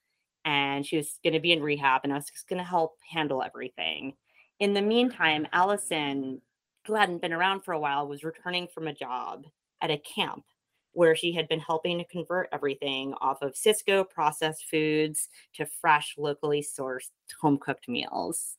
And 0.49 0.87
she 0.87 0.97
was 0.97 1.19
going 1.23 1.35
to 1.35 1.41
be 1.41 1.53
in 1.53 1.63
rehab, 1.63 2.01
and 2.05 2.13
I 2.13 2.17
was 2.17 2.31
just 2.31 2.49
going 2.49 2.57
to 2.57 2.65
help 2.65 2.97
handle 3.13 3.43
everything. 3.43 4.15
In 4.61 4.73
the 4.73 4.81
meantime, 4.81 5.47
Allison, 5.53 6.41
who 6.87 6.95
hadn't 6.95 7.21
been 7.21 7.35
around 7.35 7.65
for 7.65 7.75
a 7.75 7.79
while, 7.79 8.09
was 8.09 8.25
returning 8.25 8.67
from 8.67 8.89
a 8.89 8.95
job 8.95 9.45
at 9.83 9.91
a 9.91 9.99
camp 9.99 10.45
where 10.93 11.15
she 11.15 11.35
had 11.35 11.49
been 11.49 11.61
helping 11.61 11.99
to 11.99 12.05
convert 12.07 12.49
everything 12.51 13.13
off 13.21 13.43
of 13.43 13.57
Sysco 13.57 14.09
processed 14.09 14.65
foods 14.71 15.29
to 15.53 15.67
fresh, 15.83 16.15
locally 16.17 16.65
sourced, 16.65 17.11
home 17.43 17.59
cooked 17.59 17.87
meals. 17.87 18.57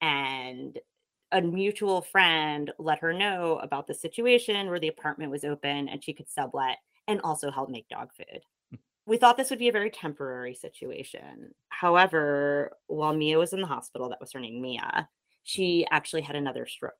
And 0.00 0.78
a 1.32 1.42
mutual 1.42 2.02
friend 2.02 2.72
let 2.78 3.00
her 3.00 3.12
know 3.12 3.58
about 3.64 3.88
the 3.88 3.94
situation 3.94 4.68
where 4.68 4.78
the 4.78 4.86
apartment 4.86 5.32
was 5.32 5.42
open 5.42 5.88
and 5.88 6.04
she 6.04 6.12
could 6.12 6.30
sublet 6.30 6.78
and 7.08 7.20
also 7.22 7.50
help 7.50 7.68
make 7.68 7.88
dog 7.88 8.10
food. 8.16 8.42
We 9.06 9.18
thought 9.18 9.36
this 9.36 9.50
would 9.50 9.60
be 9.60 9.68
a 9.68 9.72
very 9.72 9.90
temporary 9.90 10.54
situation. 10.54 11.54
However, 11.68 12.72
while 12.88 13.14
Mia 13.14 13.38
was 13.38 13.52
in 13.52 13.60
the 13.60 13.66
hospital, 13.66 14.08
that 14.08 14.20
was 14.20 14.32
her 14.32 14.40
name, 14.40 14.60
Mia, 14.60 15.08
she 15.44 15.86
actually 15.90 16.22
had 16.22 16.34
another 16.34 16.66
stroke. 16.66 16.94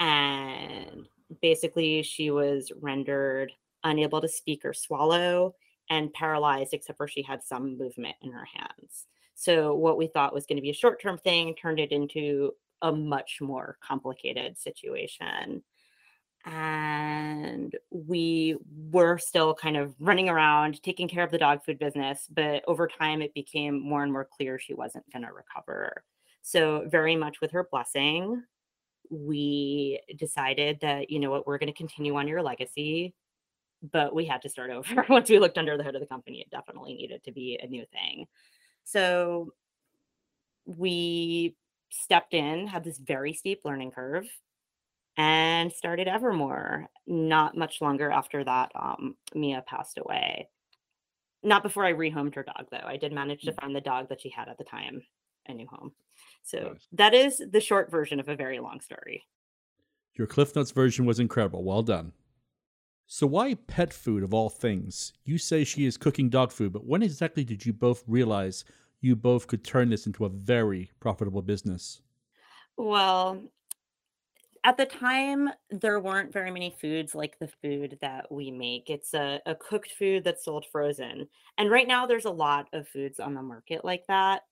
And 0.00 1.06
basically, 1.40 2.02
she 2.02 2.30
was 2.30 2.72
rendered 2.80 3.52
unable 3.84 4.20
to 4.20 4.28
speak 4.28 4.64
or 4.64 4.72
swallow 4.72 5.54
and 5.88 6.12
paralyzed, 6.12 6.74
except 6.74 6.96
for 6.96 7.08
she 7.08 7.22
had 7.22 7.42
some 7.44 7.78
movement 7.78 8.16
in 8.22 8.32
her 8.32 8.46
hands. 8.52 9.06
So, 9.34 9.74
what 9.74 9.98
we 9.98 10.08
thought 10.08 10.34
was 10.34 10.46
going 10.46 10.56
to 10.56 10.62
be 10.62 10.70
a 10.70 10.74
short 10.74 11.00
term 11.00 11.18
thing 11.18 11.54
turned 11.54 11.78
it 11.78 11.92
into 11.92 12.52
a 12.82 12.92
much 12.92 13.38
more 13.40 13.78
complicated 13.80 14.58
situation. 14.58 15.62
And 16.44 17.76
we 17.90 18.56
were 18.90 19.18
still 19.18 19.54
kind 19.54 19.76
of 19.76 19.94
running 20.00 20.28
around 20.28 20.82
taking 20.82 21.08
care 21.08 21.24
of 21.24 21.30
the 21.30 21.38
dog 21.38 21.64
food 21.64 21.78
business, 21.78 22.26
but 22.30 22.62
over 22.66 22.86
time 22.88 23.20
it 23.22 23.34
became 23.34 23.80
more 23.80 24.02
and 24.02 24.12
more 24.12 24.28
clear 24.36 24.58
she 24.58 24.74
wasn't 24.74 25.10
going 25.12 25.24
to 25.24 25.32
recover. 25.32 26.04
So, 26.42 26.84
very 26.88 27.16
much 27.16 27.40
with 27.40 27.50
her 27.50 27.68
blessing, 27.70 28.42
we 29.10 30.00
decided 30.16 30.78
that, 30.80 31.10
you 31.10 31.18
know 31.18 31.30
what, 31.30 31.46
we're 31.46 31.58
going 31.58 31.72
to 31.72 31.76
continue 31.76 32.16
on 32.16 32.28
your 32.28 32.42
legacy, 32.42 33.14
but 33.92 34.14
we 34.14 34.24
had 34.24 34.42
to 34.42 34.48
start 34.48 34.70
over. 34.70 35.04
Once 35.08 35.28
we 35.28 35.38
looked 35.38 35.58
under 35.58 35.76
the 35.76 35.84
hood 35.84 35.94
of 35.94 36.00
the 36.00 36.06
company, 36.06 36.40
it 36.40 36.50
definitely 36.50 36.94
needed 36.94 37.22
to 37.24 37.32
be 37.32 37.58
a 37.62 37.66
new 37.66 37.84
thing. 37.92 38.26
So, 38.84 39.52
we 40.64 41.56
stepped 41.90 42.34
in, 42.34 42.66
had 42.66 42.84
this 42.84 42.98
very 42.98 43.32
steep 43.32 43.60
learning 43.64 43.90
curve, 43.90 44.26
and 45.18 45.72
started 45.72 46.06
Evermore. 46.06 46.88
Not 47.06 47.56
much 47.56 47.82
longer 47.82 48.10
after 48.10 48.44
that, 48.44 48.70
um, 48.74 49.16
Mia 49.34 49.64
passed 49.66 49.98
away. 49.98 50.48
Not 51.42 51.62
before 51.62 51.84
I 51.84 51.92
rehomed 51.92 52.36
her 52.36 52.44
dog, 52.44 52.66
though. 52.70 52.86
I 52.86 52.96
did 52.96 53.12
manage 53.12 53.42
to 53.42 53.52
mm. 53.52 53.60
find 53.60 53.74
the 53.74 53.80
dog 53.80 54.08
that 54.08 54.20
she 54.20 54.30
had 54.30 54.48
at 54.48 54.58
the 54.58 54.64
time 54.64 55.02
a 55.46 55.54
new 55.54 55.66
home. 55.66 55.92
So 56.44 56.58
nice. 56.58 56.88
that 56.92 57.14
is 57.14 57.42
the 57.50 57.60
short 57.60 57.90
version 57.90 58.20
of 58.20 58.28
a 58.28 58.36
very 58.36 58.60
long 58.60 58.80
story. 58.80 59.26
Your 60.14 60.26
Cliff 60.26 60.54
Notes 60.54 60.70
version 60.70 61.04
was 61.04 61.20
incredible. 61.20 61.64
Well 61.64 61.82
done. 61.82 62.12
So, 63.06 63.26
why 63.26 63.54
pet 63.54 63.92
food 63.92 64.22
of 64.22 64.34
all 64.34 64.50
things? 64.50 65.14
You 65.24 65.38
say 65.38 65.64
she 65.64 65.86
is 65.86 65.96
cooking 65.96 66.28
dog 66.28 66.52
food, 66.52 66.72
but 66.72 66.84
when 66.84 67.02
exactly 67.02 67.42
did 67.42 67.64
you 67.64 67.72
both 67.72 68.04
realize 68.06 68.64
you 69.00 69.16
both 69.16 69.46
could 69.46 69.64
turn 69.64 69.88
this 69.88 70.06
into 70.06 70.26
a 70.26 70.28
very 70.28 70.90
profitable 71.00 71.40
business? 71.40 72.02
Well, 72.76 73.42
at 74.64 74.76
the 74.76 74.86
time, 74.86 75.50
there 75.70 76.00
weren't 76.00 76.32
very 76.32 76.50
many 76.50 76.74
foods 76.80 77.14
like 77.14 77.38
the 77.38 77.48
food 77.62 77.98
that 78.00 78.30
we 78.30 78.50
make. 78.50 78.90
It's 78.90 79.14
a, 79.14 79.40
a 79.46 79.54
cooked 79.54 79.92
food 79.92 80.24
that's 80.24 80.44
sold 80.44 80.66
frozen. 80.70 81.28
And 81.58 81.70
right 81.70 81.88
now, 81.88 82.06
there's 82.06 82.24
a 82.24 82.30
lot 82.30 82.68
of 82.72 82.88
foods 82.88 83.20
on 83.20 83.34
the 83.34 83.42
market 83.42 83.84
like 83.84 84.06
that. 84.08 84.42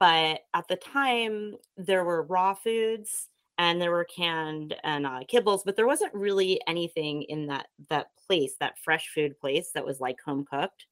But 0.00 0.40
at 0.54 0.68
the 0.68 0.76
time, 0.76 1.56
there 1.76 2.04
were 2.04 2.22
raw 2.24 2.54
foods 2.54 3.28
and 3.58 3.80
there 3.80 3.92
were 3.92 4.04
canned 4.04 4.74
and 4.84 5.06
uh, 5.06 5.20
kibbles, 5.32 5.62
but 5.64 5.76
there 5.76 5.86
wasn't 5.86 6.12
really 6.14 6.60
anything 6.66 7.22
in 7.22 7.46
that 7.46 7.68
that 7.88 8.08
place, 8.26 8.56
that 8.60 8.78
fresh 8.82 9.08
food 9.14 9.38
place 9.38 9.70
that 9.74 9.86
was 9.86 10.00
like 10.00 10.20
home 10.20 10.44
cooked 10.44 10.86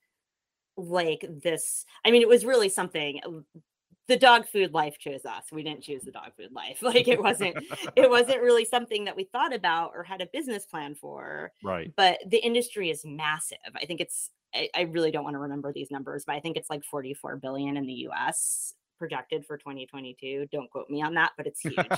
like 0.77 1.25
this 1.43 1.85
i 2.05 2.11
mean 2.11 2.23
it 2.23 2.29
was 2.29 2.45
really 2.45 2.69
something 2.69 3.21
uh, 3.25 3.61
the 4.07 4.17
dog 4.17 4.47
food 4.47 4.73
life 4.75 4.99
chose 4.99 5.25
us. 5.25 5.45
We 5.51 5.63
didn't 5.63 5.83
choose 5.83 6.03
the 6.03 6.11
dog 6.11 6.33
food 6.37 6.53
life. 6.53 6.79
Like 6.95 7.09
it 7.09 7.21
wasn't 7.21 7.57
it 7.97 8.09
wasn't 8.09 8.43
really 8.43 8.65
something 8.65 9.05
that 9.05 9.17
we 9.17 9.25
thought 9.25 9.55
about 9.55 9.93
or 9.95 10.05
had 10.05 10.21
a 10.21 10.27
business 10.27 10.67
plan 10.67 10.95
for 10.95 11.51
right. 11.63 11.93
but 11.97 12.19
the 12.27 12.39
industry 12.39 12.91
is 12.91 13.05
massive. 13.05 13.59
I 13.75 13.87
think 13.87 14.01
it's 14.01 14.31
I, 14.55 14.69
I 14.75 14.83
really 14.83 15.11
don't 15.11 15.25
want 15.25 15.35
to 15.35 15.41
remember 15.41 15.73
these 15.73 15.91
numbers 15.91 16.25
but 16.27 16.37
i 16.37 16.41
think 16.41 16.57
it's 16.57 16.71
like 16.71 16.85
44 16.85 17.37
billion 17.39 17.77
in 17.77 17.87
the 17.87 18.09
us 18.13 18.75
projected 18.99 19.45
for 19.45 19.57
2022 19.57 20.47
don't 20.53 20.71
quote 20.71 20.89
me 20.89 21.03
on 21.03 21.15
that 21.15 21.33
but 21.37 21.47
it's 21.47 21.61
huge. 21.61 21.77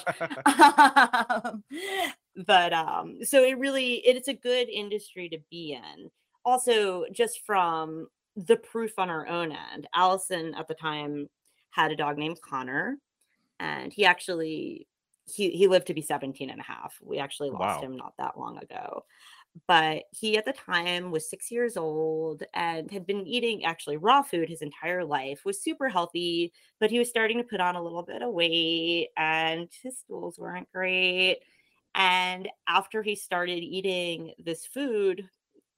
Um, 0.47 1.65
but 2.47 2.73
um 2.73 3.19
so 3.23 3.43
it 3.45 3.59
really 3.59 3.95
it's 4.07 4.29
a 4.29 4.35
good 4.35 4.69
industry 4.69 5.29
to 5.31 5.39
be 5.51 5.73
in. 5.73 6.11
Also 6.45 7.05
just 7.13 7.41
from 7.45 8.07
the 8.37 8.57
proof 8.57 8.99
on 8.99 9.11
our 9.11 9.27
own 9.27 9.53
end. 9.75 9.87
Allison 9.95 10.55
at 10.55 10.69
the 10.69 10.75
time 10.75 11.29
had 11.71 11.93
a 11.93 11.97
dog 11.97 12.19
named 12.19 12.41
Connor, 12.41 12.99
and 13.61 13.93
he 13.93 14.05
actually 14.05 14.87
he 15.27 15.51
he 15.51 15.67
lived 15.67 15.87
to 15.89 15.95
be 15.95 16.03
17 16.03 16.51
and 16.51 16.61
a 16.61 16.65
half. 16.65 16.99
We 17.03 17.19
actually 17.19 17.51
lost 17.51 17.81
wow. 17.81 17.83
him 17.83 17.97
not 17.97 18.15
that 18.19 18.39
long 18.39 18.59
ago. 18.59 19.05
But 19.67 20.05
he 20.11 20.37
at 20.37 20.45
the 20.45 20.53
time 20.53 21.11
was 21.11 21.31
six 21.31 21.51
years 21.51 21.79
old 21.79 22.43
and 22.53 22.91
had 22.91 23.07
been 23.07 23.27
eating 23.27 23.65
actually 23.65 23.97
raw 23.97 24.21
food 24.23 24.49
his 24.51 24.61
entire 24.61 25.03
life, 25.03 25.47
was 25.47 25.63
super 25.63 25.89
healthy, 25.89 26.53
but 26.79 26.91
he 26.91 26.99
was 26.99 27.09
starting 27.09 27.39
to 27.39 27.45
put 27.45 27.61
on 27.61 27.75
a 27.75 27.83
little 27.83 28.03
bit 28.03 28.23
of 28.23 28.33
weight 28.33 29.09
and 29.17 29.69
his 29.83 29.99
stools 29.99 30.39
weren't 30.39 30.71
great. 30.73 31.39
And 31.95 32.49
after 32.69 33.03
he 33.03 33.15
started 33.17 33.63
eating 33.63 34.35
this 34.39 34.67
food, 34.67 35.27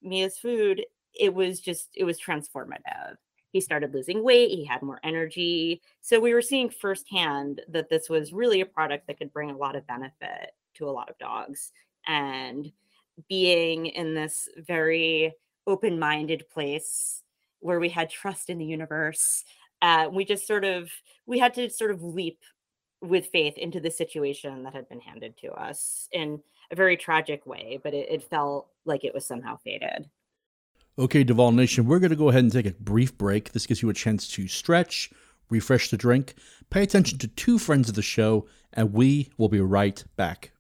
Mia's 0.03 0.39
food, 0.39 0.85
it 1.15 1.33
was 1.33 1.61
just 1.61 1.91
it 1.95 2.05
was 2.05 2.21
transformative 2.21 3.17
he 3.51 3.61
started 3.61 3.95
losing 3.95 4.23
weight 4.23 4.51
he 4.51 4.65
had 4.65 4.83
more 4.83 5.01
energy. 5.03 5.81
So 6.01 6.21
we 6.21 6.35
were 6.35 6.43
seeing 6.43 6.71
firsthand 6.71 7.63
that 7.69 7.89
this 7.89 8.09
was 8.09 8.33
really 8.33 8.61
a 8.61 8.67
product 8.67 9.07
that 9.07 9.19
could 9.19 9.33
bring 9.33 9.51
a 9.51 9.57
lot 9.57 9.77
of 9.77 9.87
benefit 9.87 10.53
to 10.75 10.89
a 10.89 10.93
lot 10.93 11.11
of 11.11 11.19
dogs. 11.19 11.73
And 12.07 12.71
being 13.29 13.87
in 13.87 14.15
this 14.15 14.49
very 14.57 15.35
open-minded 15.67 16.49
place 16.51 17.23
where 17.61 17.81
we 17.81 17.89
had 17.89 18.09
trust 18.09 18.51
in 18.51 18.59
the 18.59 18.65
universe 18.65 19.45
uh, 19.83 20.09
we 20.11 20.25
just 20.25 20.47
sort 20.47 20.65
of 20.65 20.91
we 21.27 21.39
had 21.39 21.55
to 21.55 21.71
sort 21.71 21.91
of 21.91 22.03
leap 22.03 22.41
with 23.01 23.27
faith 23.27 23.57
into 23.57 23.79
the 23.79 23.91
situation 23.91 24.65
that 24.65 24.75
had 24.75 24.89
been 24.89 25.01
handed 25.01 25.37
to 25.37 25.53
us 25.53 26.09
in 26.13 26.41
a 26.71 26.77
very 26.77 26.97
tragic 26.97 27.47
way 27.47 27.79
but 27.83 27.95
it, 27.95 28.09
it 28.11 28.31
felt 28.31 28.69
like 28.85 29.05
it 29.05 29.15
was 29.15 29.27
somehow 29.27 29.57
fated 29.59 30.09
Okay, 30.99 31.23
Duval 31.23 31.53
Nation, 31.53 31.87
we're 31.87 32.01
going 32.01 32.11
to 32.11 32.17
go 32.17 32.29
ahead 32.29 32.43
and 32.43 32.53
take 32.53 32.67
a 32.67 32.73
brief 32.73 33.17
break. 33.17 33.53
This 33.53 33.67
gives 33.67 33.83
you 33.83 33.89
a 33.89 33.95
chance 33.95 34.27
to 34.33 34.49
stretch, 34.49 35.11
refresh 35.49 35.91
the 35.91 35.97
drink, 35.97 36.35
pay 36.71 36.83
attention 36.83 37.19
to 37.19 37.29
two 37.29 37.57
friends 37.61 37.89
of 37.89 37.95
the 37.95 38.03
show, 38.03 38.49
and 38.73 38.93
we 38.93 39.31
will 39.39 39.49
be 39.49 39.61
right 39.61 40.03
back. 40.17 40.51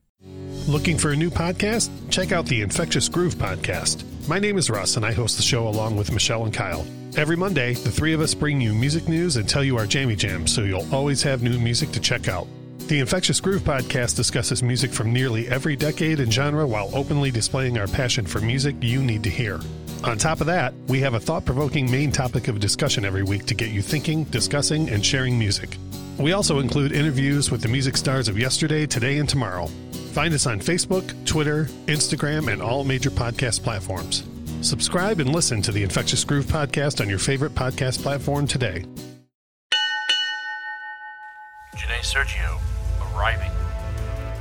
Looking 0.68 0.97
for 0.97 1.11
a 1.11 1.16
new 1.16 1.30
podcast? 1.30 1.90
Check 2.09 2.30
out 2.30 2.47
the 2.47 2.62
Infectious 2.62 3.09
Groove 3.09 3.35
podcast. 3.35 4.04
My 4.28 4.38
name 4.38 4.59
is 4.59 4.71
Russ, 4.71 4.97
and 4.97 5.04
I 5.04 5.11
host 5.11 5.38
the 5.38 5.42
show 5.42 5.66
along 5.66 5.97
with 5.97 6.12
Michelle 6.12 6.45
and 6.45 6.54
Kyle. 6.54 6.87
Every 7.16 7.37
Monday, 7.37 7.75
the 7.75 7.90
three 7.90 8.12
of 8.12 8.21
us 8.21 8.33
bring 8.33 8.61
you 8.61 8.73
music 8.75 9.09
news 9.09 9.38
and 9.38 9.49
tell 9.49 9.64
you 9.64 9.76
our 9.76 9.87
jammy 9.87 10.14
jams 10.14 10.54
so 10.54 10.62
you'll 10.62 10.95
always 10.95 11.21
have 11.23 11.42
new 11.42 11.59
music 11.59 11.90
to 11.92 12.00
check 12.00 12.28
out. 12.28 12.47
The 12.87 13.00
Infectious 13.00 13.40
Groove 13.40 13.62
podcast 13.62 14.14
discusses 14.14 14.62
music 14.62 14.92
from 14.92 15.12
nearly 15.12 15.49
every 15.49 15.75
decade 15.75 16.21
and 16.21 16.33
genre 16.33 16.64
while 16.64 16.95
openly 16.95 17.33
displaying 17.33 17.76
our 17.76 17.88
passion 17.88 18.25
for 18.25 18.40
music 18.40 18.76
you 18.80 19.02
need 19.02 19.25
to 19.25 19.30
hear. 19.30 19.61
On 20.05 20.17
top 20.17 20.40
of 20.40 20.47
that, 20.47 20.75
we 20.87 21.00
have 21.00 21.14
a 21.14 21.21
thought 21.21 21.45
provoking 21.45 21.90
main 21.90 22.12
topic 22.12 22.47
of 22.47 22.61
discussion 22.61 23.05
every 23.05 23.25
week 23.25 23.47
to 23.47 23.55
get 23.55 23.71
you 23.71 23.83
thinking, 23.83 24.25
discussing, 24.25 24.88
and 24.90 25.05
sharing 25.05 25.37
music. 25.37 25.76
We 26.19 26.33
also 26.33 26.61
include 26.61 26.93
interviews 26.93 27.50
with 27.50 27.62
the 27.62 27.69
music 27.69 27.97
stars 27.97 28.28
of 28.28 28.38
yesterday, 28.38 28.87
today, 28.87 29.19
and 29.19 29.28
tomorrow. 29.28 29.67
Find 30.12 30.33
us 30.35 30.47
on 30.47 30.61
Facebook, 30.61 31.12
Twitter, 31.26 31.64
Instagram, 31.87 32.50
and 32.52 32.62
all 32.62 32.85
major 32.85 33.11
podcast 33.11 33.62
platforms. 33.62 34.25
Subscribe 34.62 35.19
and 35.21 35.33
listen 35.33 35.62
to 35.62 35.73
the 35.73 35.83
Infectious 35.83 36.23
Groove 36.25 36.47
podcast 36.47 37.00
on 37.00 37.09
your 37.09 37.19
favorite 37.19 37.55
podcast 37.55 38.00
platform 38.02 38.47
today. 38.47 38.85
Janae 41.76 42.02
Sergio, 42.02 42.61
arriving. 43.14 43.50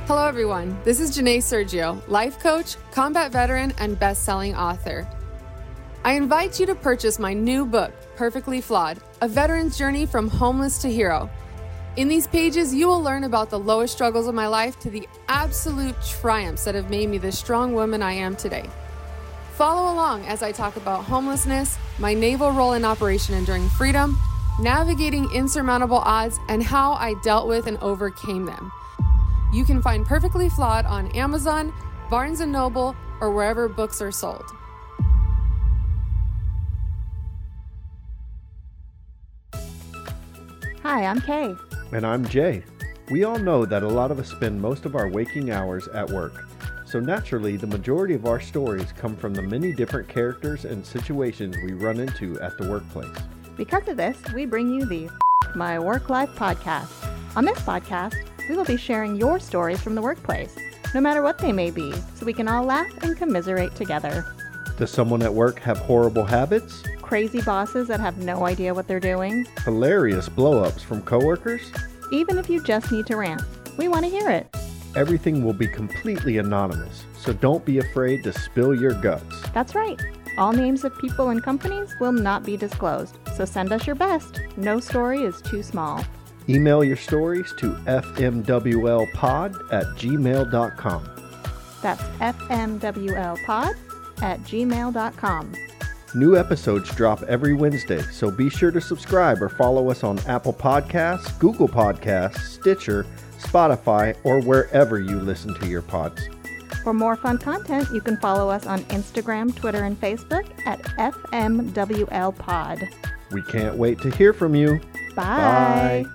Hello, 0.06 0.26
everyone. 0.26 0.78
This 0.84 1.00
is 1.00 1.16
Janae 1.16 1.38
Sergio, 1.38 2.00
life 2.08 2.38
coach, 2.38 2.76
combat 2.92 3.30
veteran, 3.32 3.72
and 3.78 3.98
best 3.98 4.24
selling 4.24 4.56
author. 4.56 5.06
I 6.08 6.12
invite 6.12 6.58
you 6.58 6.64
to 6.64 6.74
purchase 6.74 7.18
my 7.18 7.34
new 7.34 7.66
book, 7.66 7.92
Perfectly 8.16 8.62
Flawed 8.62 8.98
A 9.20 9.28
Veteran's 9.28 9.76
Journey 9.76 10.06
from 10.06 10.30
Homeless 10.30 10.78
to 10.78 10.90
Hero. 10.90 11.28
In 11.96 12.08
these 12.08 12.26
pages, 12.26 12.74
you 12.74 12.86
will 12.88 13.02
learn 13.02 13.24
about 13.24 13.50
the 13.50 13.58
lowest 13.58 13.92
struggles 13.92 14.26
of 14.26 14.34
my 14.34 14.46
life 14.46 14.80
to 14.80 14.88
the 14.88 15.06
absolute 15.28 15.94
triumphs 16.02 16.64
that 16.64 16.74
have 16.74 16.88
made 16.88 17.10
me 17.10 17.18
the 17.18 17.30
strong 17.30 17.74
woman 17.74 18.00
I 18.00 18.14
am 18.14 18.36
today. 18.36 18.70
Follow 19.52 19.92
along 19.92 20.24
as 20.24 20.42
I 20.42 20.50
talk 20.50 20.76
about 20.76 21.04
homelessness, 21.04 21.76
my 21.98 22.14
naval 22.14 22.52
role 22.52 22.72
in 22.72 22.86
Operation 22.86 23.34
Enduring 23.34 23.68
Freedom, 23.68 24.18
navigating 24.60 25.30
insurmountable 25.34 25.98
odds, 25.98 26.38
and 26.48 26.62
how 26.62 26.92
I 26.94 27.16
dealt 27.22 27.48
with 27.48 27.66
and 27.66 27.76
overcame 27.82 28.46
them. 28.46 28.72
You 29.52 29.66
can 29.66 29.82
find 29.82 30.06
Perfectly 30.06 30.48
Flawed 30.48 30.86
on 30.86 31.10
Amazon, 31.10 31.70
Barnes 32.08 32.40
& 32.40 32.46
Noble, 32.46 32.96
or 33.20 33.30
wherever 33.30 33.68
books 33.68 34.00
are 34.00 34.10
sold. 34.10 34.54
Hi, 40.90 41.04
I'm 41.04 41.20
Kay. 41.20 41.54
And 41.92 42.06
I'm 42.06 42.26
Jay. 42.26 42.64
We 43.10 43.24
all 43.24 43.38
know 43.38 43.66
that 43.66 43.82
a 43.82 43.86
lot 43.86 44.10
of 44.10 44.18
us 44.18 44.30
spend 44.30 44.58
most 44.58 44.86
of 44.86 44.96
our 44.96 45.06
waking 45.06 45.50
hours 45.50 45.86
at 45.88 46.08
work. 46.08 46.48
So 46.86 46.98
naturally, 46.98 47.58
the 47.58 47.66
majority 47.66 48.14
of 48.14 48.24
our 48.24 48.40
stories 48.40 48.90
come 48.92 49.14
from 49.14 49.34
the 49.34 49.42
many 49.42 49.74
different 49.74 50.08
characters 50.08 50.64
and 50.64 50.86
situations 50.86 51.58
we 51.62 51.74
run 51.74 52.00
into 52.00 52.40
at 52.40 52.56
the 52.56 52.70
workplace. 52.70 53.14
Because 53.54 53.86
of 53.86 53.98
this, 53.98 54.16
we 54.32 54.46
bring 54.46 54.72
you 54.72 54.86
the 54.86 55.10
My 55.54 55.78
Work 55.78 56.08
Life 56.08 56.30
podcast. 56.30 56.88
On 57.36 57.44
this 57.44 57.58
podcast, 57.58 58.16
we 58.48 58.56
will 58.56 58.64
be 58.64 58.78
sharing 58.78 59.14
your 59.14 59.38
stories 59.38 59.82
from 59.82 59.94
the 59.94 60.00
workplace, 60.00 60.56
no 60.94 61.02
matter 61.02 61.20
what 61.20 61.36
they 61.36 61.52
may 61.52 61.70
be, 61.70 61.92
so 62.14 62.24
we 62.24 62.32
can 62.32 62.48
all 62.48 62.64
laugh 62.64 62.90
and 63.02 63.14
commiserate 63.14 63.74
together. 63.74 64.24
Does 64.78 64.90
someone 64.90 65.20
at 65.20 65.34
work 65.34 65.58
have 65.58 65.76
horrible 65.76 66.24
habits? 66.24 66.82
Crazy 67.08 67.40
bosses 67.40 67.88
that 67.88 68.00
have 68.00 68.18
no 68.18 68.44
idea 68.44 68.74
what 68.74 68.86
they're 68.86 69.00
doing? 69.00 69.46
Hilarious 69.64 70.28
blow 70.28 70.62
ups 70.62 70.82
from 70.82 71.00
coworkers? 71.00 71.72
Even 72.12 72.36
if 72.36 72.50
you 72.50 72.62
just 72.62 72.92
need 72.92 73.06
to 73.06 73.16
rant, 73.16 73.40
we 73.78 73.88
want 73.88 74.04
to 74.04 74.10
hear 74.10 74.28
it. 74.28 74.54
Everything 74.94 75.42
will 75.42 75.54
be 75.54 75.66
completely 75.66 76.36
anonymous, 76.36 77.06
so 77.18 77.32
don't 77.32 77.64
be 77.64 77.78
afraid 77.78 78.22
to 78.24 78.32
spill 78.34 78.78
your 78.78 78.92
guts. 78.92 79.40
That's 79.54 79.74
right. 79.74 79.98
All 80.36 80.52
names 80.52 80.84
of 80.84 80.98
people 80.98 81.30
and 81.30 81.42
companies 81.42 81.94
will 81.98 82.12
not 82.12 82.44
be 82.44 82.58
disclosed, 82.58 83.16
so 83.34 83.46
send 83.46 83.72
us 83.72 83.86
your 83.86 83.96
best. 83.96 84.42
No 84.58 84.78
story 84.78 85.22
is 85.22 85.40
too 85.40 85.62
small. 85.62 86.04
Email 86.46 86.84
your 86.84 86.98
stories 86.98 87.54
to 87.56 87.72
fmwlpod 87.86 89.54
at 89.72 89.86
gmail.com. 89.96 91.10
That's 91.80 92.02
fmwlpod 92.02 93.74
at 94.20 94.40
gmail.com. 94.40 95.54
New 96.14 96.38
episodes 96.38 96.94
drop 96.94 97.22
every 97.24 97.52
Wednesday, 97.52 98.00
so 98.00 98.30
be 98.30 98.48
sure 98.48 98.70
to 98.70 98.80
subscribe 98.80 99.42
or 99.42 99.50
follow 99.50 99.90
us 99.90 100.02
on 100.02 100.18
Apple 100.20 100.54
Podcasts, 100.54 101.38
Google 101.38 101.68
Podcasts, 101.68 102.38
Stitcher, 102.38 103.04
Spotify, 103.38 104.16
or 104.24 104.40
wherever 104.40 104.98
you 104.98 105.20
listen 105.20 105.52
to 105.60 105.66
your 105.66 105.82
pods. 105.82 106.26
For 106.82 106.94
more 106.94 107.16
fun 107.16 107.36
content, 107.36 107.88
you 107.92 108.00
can 108.00 108.16
follow 108.16 108.48
us 108.48 108.64
on 108.66 108.80
Instagram, 108.84 109.54
Twitter, 109.54 109.84
and 109.84 110.00
Facebook 110.00 110.48
at 110.64 110.80
FMWLPod. 110.96 112.88
We 113.30 113.42
can't 113.42 113.76
wait 113.76 114.00
to 114.00 114.10
hear 114.10 114.32
from 114.32 114.54
you. 114.54 114.80
Bye. 115.14 116.04
Bye. 116.04 116.06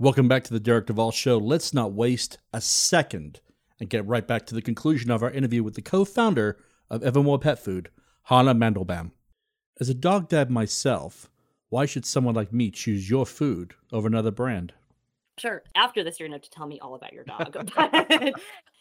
Welcome 0.00 0.26
back 0.26 0.42
to 0.44 0.52
the 0.52 0.58
Derek 0.58 0.86
Duval 0.86 1.12
Show. 1.12 1.38
Let's 1.38 1.72
not 1.72 1.92
waste 1.92 2.38
a 2.52 2.60
second 2.60 3.40
and 3.80 3.90
get 3.90 4.06
right 4.06 4.26
back 4.26 4.46
to 4.46 4.54
the 4.54 4.62
conclusion 4.62 5.10
of 5.10 5.22
our 5.22 5.30
interview 5.30 5.62
with 5.62 5.74
the 5.74 5.82
co 5.82 6.04
founder 6.04 6.58
of 6.90 7.02
Evermore 7.02 7.38
Pet 7.38 7.58
Food, 7.58 7.90
Hanna 8.24 8.54
Mandelbaum. 8.54 9.10
As 9.80 9.88
a 9.88 9.94
dog 9.94 10.28
dad 10.28 10.50
myself, 10.50 11.28
why 11.68 11.86
should 11.86 12.06
someone 12.06 12.34
like 12.34 12.52
me 12.52 12.70
choose 12.70 13.10
your 13.10 13.26
food 13.26 13.74
over 13.92 14.06
another 14.06 14.30
brand? 14.30 14.72
Sure. 15.38 15.62
After 15.74 16.04
this, 16.04 16.20
you're 16.20 16.28
going 16.28 16.38
to 16.38 16.44
have 16.44 16.50
to 16.50 16.56
tell 16.56 16.66
me 16.66 16.78
all 16.80 16.94
about 16.94 17.12
your 17.12 17.24
dog. 17.24 17.70
But, 17.74 18.34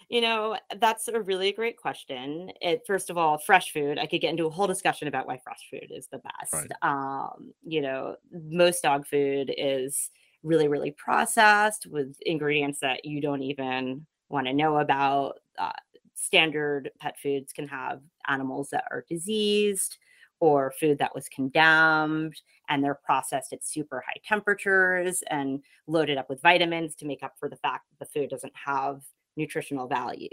you 0.09 0.21
know, 0.21 0.57
that's 0.79 1.07
a 1.07 1.19
really 1.21 1.51
great 1.53 1.77
question. 1.77 2.51
It 2.61 2.83
first 2.85 3.09
of 3.09 3.17
all, 3.17 3.39
fresh 3.39 3.73
food. 3.73 3.97
I 3.97 4.05
could 4.05 4.21
get 4.21 4.29
into 4.29 4.45
a 4.45 4.51
whole 4.51 4.67
discussion 4.67 5.07
about 5.07 5.25
why 5.25 5.39
fresh 5.43 5.67
food 5.71 5.91
is 5.91 6.07
the 6.11 6.19
best. 6.19 6.53
Right. 6.53 6.71
Um, 6.83 7.53
you 7.63 7.81
know, 7.81 8.17
most 8.31 8.83
dog 8.83 9.07
food 9.07 9.51
is 9.57 10.11
really, 10.43 10.67
really 10.67 10.91
processed 10.91 11.87
with 11.87 12.15
ingredients 12.21 12.79
that 12.81 13.05
you 13.05 13.21
don't 13.21 13.41
even 13.41 14.05
want 14.33 14.47
to 14.47 14.53
know 14.53 14.79
about. 14.79 15.39
Uh, 15.57 15.71
standard 16.15 16.89
pet 16.99 17.15
foods 17.21 17.51
can 17.53 17.67
have 17.67 18.01
animals 18.27 18.69
that 18.71 18.85
are 18.91 19.05
diseased 19.09 19.97
or 20.39 20.73
food 20.79 20.97
that 20.97 21.13
was 21.13 21.29
condemned 21.29 22.35
and 22.69 22.83
they're 22.83 22.99
processed 23.05 23.53
at 23.53 23.63
super 23.63 24.03
high 24.05 24.19
temperatures 24.25 25.23
and 25.29 25.61
loaded 25.87 26.17
up 26.17 26.29
with 26.29 26.41
vitamins 26.41 26.95
to 26.95 27.05
make 27.05 27.23
up 27.23 27.33
for 27.39 27.49
the 27.49 27.57
fact 27.57 27.85
that 27.89 28.05
the 28.05 28.11
food 28.19 28.29
doesn't 28.29 28.53
have 28.55 29.01
nutritional 29.37 29.87
value. 29.87 30.29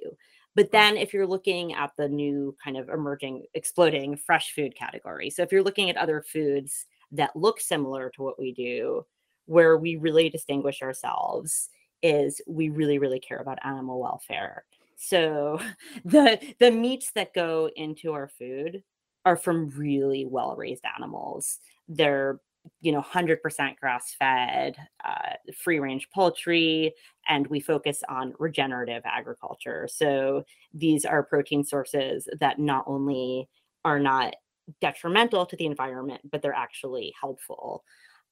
But 0.57 0.73
then 0.73 0.97
if 0.97 1.13
you're 1.13 1.27
looking 1.27 1.75
at 1.75 1.93
the 1.97 2.09
new 2.09 2.57
kind 2.63 2.77
of 2.77 2.89
emerging, 2.89 3.45
exploding 3.55 4.17
fresh 4.17 4.53
food 4.55 4.75
category, 4.75 5.31
so 5.31 5.43
if 5.43 5.53
you're 5.53 5.63
looking 5.63 5.91
at 5.91 5.97
other 5.97 6.23
foods 6.23 6.87
that 7.13 7.37
look 7.37 7.61
similar 7.61 8.11
to 8.11 8.23
what 8.23 8.39
we 8.39 8.53
do, 8.53 9.05
where 9.47 9.77
we 9.77 9.97
really 9.97 10.29
distinguish 10.29 10.83
ourselves 10.83 11.71
is 12.03 12.41
we 12.47 12.69
really, 12.69 12.99
really 12.99 13.21
care 13.21 13.39
about 13.39 13.59
animal 13.65 14.01
welfare. 14.01 14.65
So 14.97 15.61
the 16.05 16.39
the 16.59 16.71
meats 16.71 17.11
that 17.13 17.35
go 17.35 17.71
into 17.77 18.13
our 18.13 18.29
food 18.29 18.83
are 19.25 19.37
from 19.37 19.69
really 19.71 20.27
well 20.27 20.57
raised 20.57 20.85
animals. 20.97 21.59
They're 21.89 22.41
you 22.81 22.93
know 22.93 23.03
100% 23.03 23.77
grass 23.79 24.15
fed 24.19 24.77
uh, 25.05 25.35
free 25.57 25.79
range 25.79 26.09
poultry 26.15 26.95
and 27.29 27.47
we 27.47 27.61
focus 27.61 28.03
on 28.09 28.35
regenerative 28.39 29.03
agriculture 29.05 29.89
so 29.91 30.45
these 30.75 31.05
are 31.05 31.23
protein 31.23 31.65
sources 31.65 32.29
that 32.39 32.59
not 32.59 32.85
only 32.87 33.49
are 33.85 33.99
not 33.99 34.35
detrimental 34.81 35.47
to 35.47 35.57
the 35.57 35.67
environment 35.67 36.21
but 36.31 36.43
they're 36.43 36.53
actually 36.53 37.15
helpful 37.19 37.83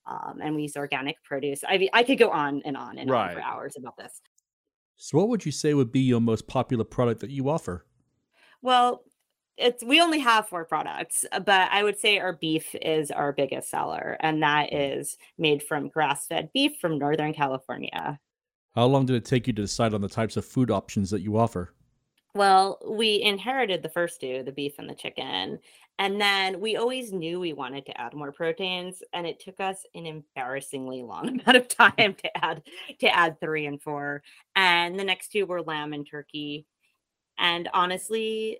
um, 0.08 0.40
and 0.42 0.54
we 0.54 0.62
use 0.62 0.76
organic 0.76 1.22
produce 1.22 1.62
I, 1.68 1.78
mean, 1.78 1.90
I 1.92 2.02
could 2.02 2.18
go 2.18 2.30
on 2.30 2.62
and 2.64 2.76
on 2.76 2.98
and 2.98 3.10
on 3.10 3.34
for 3.34 3.40
hours 3.40 3.74
about 3.76 3.96
this 3.96 4.20
So, 4.96 5.18
what 5.18 5.28
would 5.28 5.44
you 5.46 5.52
say 5.52 5.74
would 5.74 5.92
be 5.92 6.00
your 6.00 6.20
most 6.20 6.46
popular 6.46 6.84
product 6.84 7.20
that 7.20 7.30
you 7.30 7.48
offer? 7.48 7.86
Well, 8.62 9.02
it's 9.58 9.82
we 9.84 10.00
only 10.00 10.20
have 10.20 10.48
four 10.48 10.64
products, 10.64 11.24
uh, 11.32 11.40
but 11.40 11.68
I 11.72 11.82
would 11.82 11.98
say 11.98 12.18
our 12.18 12.32
beef 12.32 12.74
is 12.80 13.10
our 13.10 13.32
biggest 13.32 13.70
seller, 13.70 14.16
and 14.20 14.42
that 14.42 14.72
is 14.72 15.18
made 15.36 15.62
from 15.62 15.88
grass-fed 15.88 16.50
beef 16.54 16.72
from 16.80 16.98
Northern 16.98 17.34
California. 17.34 18.18
How 18.74 18.86
long 18.86 19.06
did 19.06 19.16
it 19.16 19.24
take 19.24 19.46
you 19.46 19.52
to 19.54 19.62
decide 19.62 19.94
on 19.94 20.00
the 20.00 20.08
types 20.08 20.36
of 20.36 20.44
food 20.44 20.70
options 20.70 21.10
that 21.10 21.22
you 21.22 21.36
offer? 21.36 21.74
Well, 22.34 22.78
we 22.88 23.20
inherited 23.20 23.82
the 23.82 23.88
first 23.88 24.20
two, 24.20 24.44
the 24.44 24.52
beef 24.52 24.74
and 24.78 24.88
the 24.88 24.94
chicken, 24.94 25.58
and 25.98 26.20
then 26.20 26.60
we 26.60 26.76
always 26.76 27.12
knew 27.12 27.40
we 27.40 27.52
wanted 27.52 27.84
to 27.86 28.00
add 28.00 28.14
more 28.14 28.30
proteins, 28.30 29.02
and 29.12 29.26
it 29.26 29.40
took 29.40 29.58
us 29.58 29.84
an 29.94 30.06
embarrassingly 30.06 31.02
long 31.02 31.28
amount 31.40 31.56
of 31.56 31.68
time 31.68 32.14
to 32.14 32.44
add 32.44 32.62
to 33.00 33.08
add 33.08 33.40
three 33.40 33.66
and 33.66 33.82
four. 33.82 34.22
And 34.54 34.98
the 34.98 35.04
next 35.04 35.32
two 35.32 35.46
were 35.46 35.62
lamb 35.62 35.92
and 35.92 36.08
turkey. 36.08 36.66
And 37.38 37.68
honestly, 37.74 38.58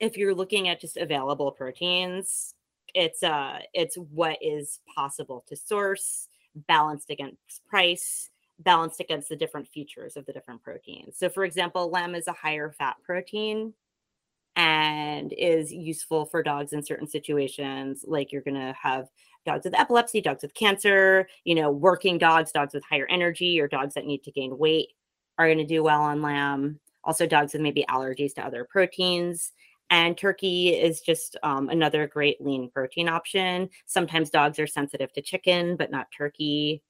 if 0.00 0.16
you're 0.16 0.34
looking 0.34 0.68
at 0.68 0.80
just 0.80 0.96
available 0.96 1.52
proteins, 1.52 2.54
it's 2.94 3.22
uh 3.22 3.58
it's 3.74 3.96
what 3.96 4.38
is 4.40 4.80
possible 4.94 5.44
to 5.48 5.56
source, 5.56 6.28
balanced 6.54 7.10
against 7.10 7.64
price, 7.68 8.30
balanced 8.60 9.00
against 9.00 9.28
the 9.28 9.36
different 9.36 9.68
features 9.68 10.16
of 10.16 10.24
the 10.24 10.32
different 10.32 10.62
proteins. 10.62 11.18
So 11.18 11.28
for 11.28 11.44
example, 11.44 11.90
lamb 11.90 12.14
is 12.14 12.26
a 12.26 12.32
higher 12.32 12.72
fat 12.72 12.96
protein 13.04 13.74
and 14.56 15.32
is 15.36 15.72
useful 15.72 16.26
for 16.26 16.42
dogs 16.42 16.72
in 16.72 16.82
certain 16.82 17.08
situations 17.08 18.04
like 18.06 18.30
you're 18.30 18.42
going 18.42 18.54
to 18.54 18.74
have 18.80 19.08
dogs 19.44 19.64
with 19.64 19.78
epilepsy, 19.78 20.20
dogs 20.20 20.42
with 20.42 20.54
cancer, 20.54 21.28
you 21.44 21.54
know, 21.54 21.70
working 21.70 22.18
dogs, 22.18 22.52
dogs 22.52 22.74
with 22.74 22.84
higher 22.84 23.06
energy 23.06 23.60
or 23.60 23.68
dogs 23.68 23.94
that 23.94 24.06
need 24.06 24.22
to 24.22 24.30
gain 24.30 24.56
weight 24.56 24.88
are 25.38 25.46
going 25.46 25.58
to 25.58 25.66
do 25.66 25.82
well 25.82 26.02
on 26.02 26.22
lamb. 26.22 26.78
Also 27.02 27.26
dogs 27.26 27.52
with 27.52 27.62
maybe 27.62 27.84
allergies 27.88 28.34
to 28.34 28.44
other 28.44 28.64
proteins. 28.64 29.52
And 29.90 30.16
turkey 30.16 30.70
is 30.70 31.00
just 31.00 31.36
um, 31.42 31.68
another 31.68 32.06
great 32.06 32.40
lean 32.40 32.70
protein 32.70 33.08
option. 33.08 33.68
Sometimes 33.86 34.30
dogs 34.30 34.58
are 34.58 34.66
sensitive 34.66 35.12
to 35.12 35.22
chicken, 35.22 35.76
but 35.76 35.90
not 35.90 36.08
turkey. 36.16 36.82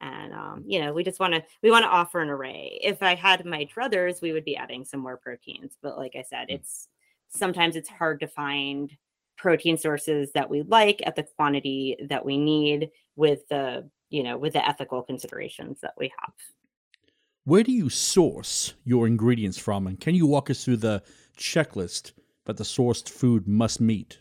And 0.00 0.34
um, 0.34 0.64
you 0.66 0.80
know, 0.80 0.92
we 0.92 1.04
just 1.04 1.20
want 1.20 1.32
to 1.34 1.42
we 1.62 1.70
want 1.70 1.84
to 1.84 1.88
offer 1.88 2.20
an 2.20 2.28
array. 2.28 2.78
If 2.82 3.02
I 3.02 3.14
had 3.14 3.46
my 3.46 3.64
druthers, 3.64 4.20
we 4.20 4.32
would 4.32 4.44
be 4.44 4.56
adding 4.56 4.84
some 4.84 5.00
more 5.00 5.16
proteins. 5.16 5.78
But 5.80 5.96
like 5.96 6.14
I 6.16 6.22
said, 6.22 6.46
it's 6.50 6.88
sometimes 7.32 7.76
it's 7.76 7.88
hard 7.88 8.20
to 8.20 8.26
find 8.26 8.96
protein 9.36 9.76
sources 9.76 10.30
that 10.32 10.48
we 10.48 10.62
like 10.62 11.02
at 11.04 11.16
the 11.16 11.24
quantity 11.36 11.96
that 12.08 12.24
we 12.24 12.38
need 12.38 12.90
with 13.16 13.46
the 13.48 13.88
you 14.10 14.22
know 14.22 14.38
with 14.38 14.52
the 14.52 14.66
ethical 14.66 15.02
considerations 15.02 15.80
that 15.80 15.94
we 15.98 16.12
have. 16.20 16.32
Where 17.44 17.64
do 17.64 17.72
you 17.72 17.88
source 17.88 18.74
your 18.84 19.06
ingredients 19.06 19.58
from? 19.58 19.88
And 19.88 19.98
can 19.98 20.14
you 20.14 20.26
walk 20.26 20.48
us 20.48 20.64
through 20.64 20.76
the 20.76 21.02
checklist 21.36 22.12
that 22.44 22.56
the 22.56 22.64
sourced 22.64 23.08
food 23.08 23.48
must 23.48 23.80
meet? 23.80 24.18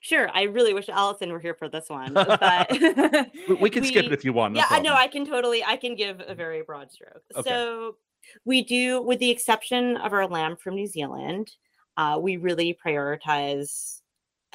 Sure, 0.00 0.28
I 0.32 0.42
really 0.42 0.74
wish 0.74 0.88
Allison 0.88 1.32
were 1.32 1.40
here 1.40 1.54
for 1.54 1.68
this 1.68 1.88
one, 1.88 2.12
but 2.12 2.70
We, 3.48 3.54
we 3.54 3.70
can 3.74 3.84
skip 3.84 4.06
it 4.06 4.12
if 4.12 4.24
you 4.24 4.32
want. 4.32 4.54
no 4.54 4.60
yeah, 4.60 4.66
I 4.70 4.80
know. 4.80 4.92
I 4.92 5.08
can 5.08 5.24
totally 5.24 5.64
I 5.64 5.76
can 5.76 5.94
give 5.94 6.20
a 6.26 6.34
very 6.34 6.62
broad 6.62 6.92
stroke. 6.92 7.22
Okay. 7.34 7.48
So 7.48 7.96
we 8.44 8.62
do, 8.62 9.00
with 9.02 9.18
the 9.18 9.30
exception 9.30 9.96
of 9.96 10.12
our 10.12 10.26
lamb 10.26 10.56
from 10.56 10.74
New 10.74 10.86
Zealand, 10.86 11.50
uh, 11.98 12.18
we 12.18 12.38
really 12.38 12.78
prioritize, 12.82 14.00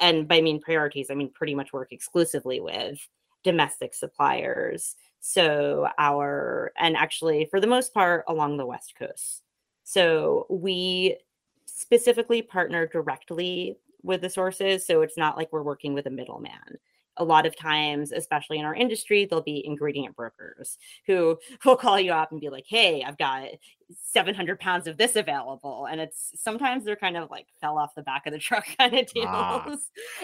and 0.00 0.26
by 0.26 0.40
mean 0.40 0.60
priorities, 0.60 1.10
I 1.10 1.14
mean 1.14 1.30
pretty 1.30 1.54
much 1.54 1.72
work 1.72 1.92
exclusively 1.92 2.58
with 2.58 3.06
domestic 3.44 3.94
suppliers. 3.94 4.96
So 5.20 5.88
our 5.98 6.72
and 6.76 6.96
actually 6.96 7.46
for 7.50 7.60
the 7.60 7.66
most 7.66 7.94
part 7.94 8.24
along 8.28 8.56
the 8.56 8.66
west 8.66 8.94
coast. 8.98 9.42
So 9.84 10.46
we 10.48 11.18
specifically 11.66 12.40
partner 12.42 12.86
directly 12.86 13.76
with 14.02 14.22
the 14.22 14.30
sources. 14.30 14.86
So 14.86 15.02
it's 15.02 15.18
not 15.18 15.36
like 15.36 15.52
we're 15.52 15.62
working 15.62 15.92
with 15.94 16.06
a 16.06 16.10
middleman. 16.10 16.78
A 17.16 17.24
lot 17.24 17.46
of 17.46 17.56
times, 17.56 18.12
especially 18.12 18.58
in 18.58 18.64
our 18.64 18.74
industry, 18.74 19.24
there'll 19.24 19.42
be 19.42 19.64
ingredient 19.64 20.16
brokers 20.16 20.78
who 21.06 21.38
will 21.64 21.76
call 21.76 21.98
you 21.98 22.12
up 22.12 22.32
and 22.32 22.40
be 22.40 22.50
like, 22.50 22.64
Hey, 22.66 23.02
I've 23.06 23.18
got 23.18 23.48
700 23.90 24.58
pounds 24.58 24.86
of 24.86 24.96
this 24.96 25.16
available. 25.16 25.86
And 25.90 26.00
it's 26.00 26.32
sometimes 26.36 26.84
they're 26.84 26.96
kind 26.96 27.16
of 27.16 27.30
like 27.30 27.46
fell 27.60 27.78
off 27.78 27.94
the 27.94 28.02
back 28.02 28.26
of 28.26 28.32
the 28.32 28.38
truck 28.40 28.66
kind 28.78 28.94
of 28.94 29.06
deals. 29.12 29.26
Ah. 29.26 29.76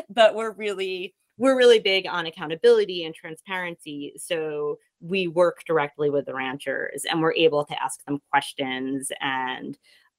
But 0.09 0.35
we're 0.35 0.53
really, 0.53 1.15
we're 1.39 1.57
really 1.57 1.79
big 1.79 2.07
on 2.07 2.27
accountability 2.27 3.05
and 3.05 3.15
transparency. 3.15 4.13
So 4.17 4.79
we 5.01 5.29
work 5.29 5.63
directly 5.67 6.11
with 6.11 6.27
the 6.27 6.35
ranchers 6.35 7.05
and 7.09 7.21
we're 7.21 7.35
able 7.35 7.65
to 7.65 7.83
ask 7.83 8.05
them 8.05 8.21
questions. 8.31 9.11
And 9.21 9.79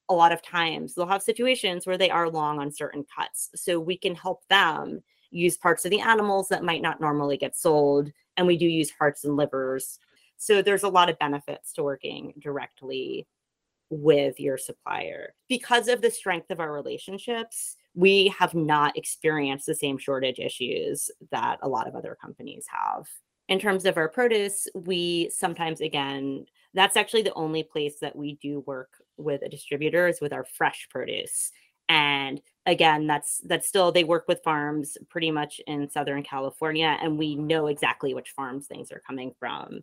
a 0.10 0.14
lot 0.14 0.32
of 0.32 0.42
times 0.42 0.94
they'll 0.94 1.08
have 1.08 1.22
situations 1.22 1.86
where 1.86 1.98
they 1.98 2.10
are 2.10 2.30
long 2.30 2.60
on 2.60 2.72
certain 2.72 3.06
cuts. 3.16 3.50
So 3.56 3.80
we 3.80 3.98
can 3.98 4.16
help 4.16 4.46
them 4.50 5.02
use 5.32 5.58
parts 5.58 5.86
of 5.86 5.91
the 5.91 6.02
animals 6.02 6.50
that 6.50 6.63
might 6.63 6.82
not 6.82 7.02
normally 7.02 7.38
get 7.38 7.56
sold. 7.56 8.12
And 8.38 8.46
we 8.46 8.58
do 8.58 8.67
use 8.67 8.91
hearts 8.91 9.24
and 9.24 9.36
livers. 9.36 10.00
So 10.38 10.62
there's 10.62 10.84
a 10.84 10.89
lot 10.89 11.10
of 11.10 11.20
benefits 11.20 11.74
to 11.74 11.84
working 11.84 12.34
directly 12.39 13.28
with 13.89 14.39
your 14.39 14.58
supplier. 14.58 15.34
Because 15.50 15.88
of 15.88 16.02
the 16.02 16.10
strength 16.10 16.50
of 16.50 16.60
our 16.60 16.72
relationships, 16.72 17.76
we 17.94 18.34
have 18.39 18.54
not 18.54 18.98
experienced 18.98 19.65
the 19.65 19.76
same 19.76 19.98
shortage 19.98 20.39
issues 20.39 21.12
that 21.32 21.60
a 21.62 21.67
lot 21.67 21.88
of 21.88 21.96
other 21.96 22.17
companies 22.20 22.65
have. 22.70 23.08
In 23.50 23.60
terms 23.60 23.86
of 23.86 23.98
our 23.98 24.08
produce, 24.08 24.67
we 24.74 25.30
sometimes, 25.30 25.82
again, 25.82 26.46
that's 26.74 26.96
actually 26.96 27.24
the 27.24 27.34
only 27.34 27.63
place 27.63 27.98
that 28.00 28.15
we 28.15 28.36
do 28.36 28.62
work 28.62 28.89
with 29.17 29.41
a 29.41 29.50
distributor 29.50 30.08
is 30.08 30.22
with 30.22 30.32
our 30.32 30.46
fresh 30.46 30.88
produce 30.89 31.52
and 31.89 32.41
again 32.65 33.08
that's 33.08 33.39
that's 33.46 33.67
still 33.67 33.91
they 33.91 34.04
work 34.04 34.26
with 34.28 34.44
farms 34.44 34.98
pretty 35.10 35.32
much 35.32 35.60
in 35.67 35.89
southern 35.89 36.24
california 36.24 36.98
and 37.02 37.17
we 37.17 37.36
know 37.36 37.67
exactly 37.67 38.13
which 38.13 38.32
farms 38.32 38.67
things 38.67 38.91
are 38.91 39.02
coming 39.06 39.34
from. 39.39 39.82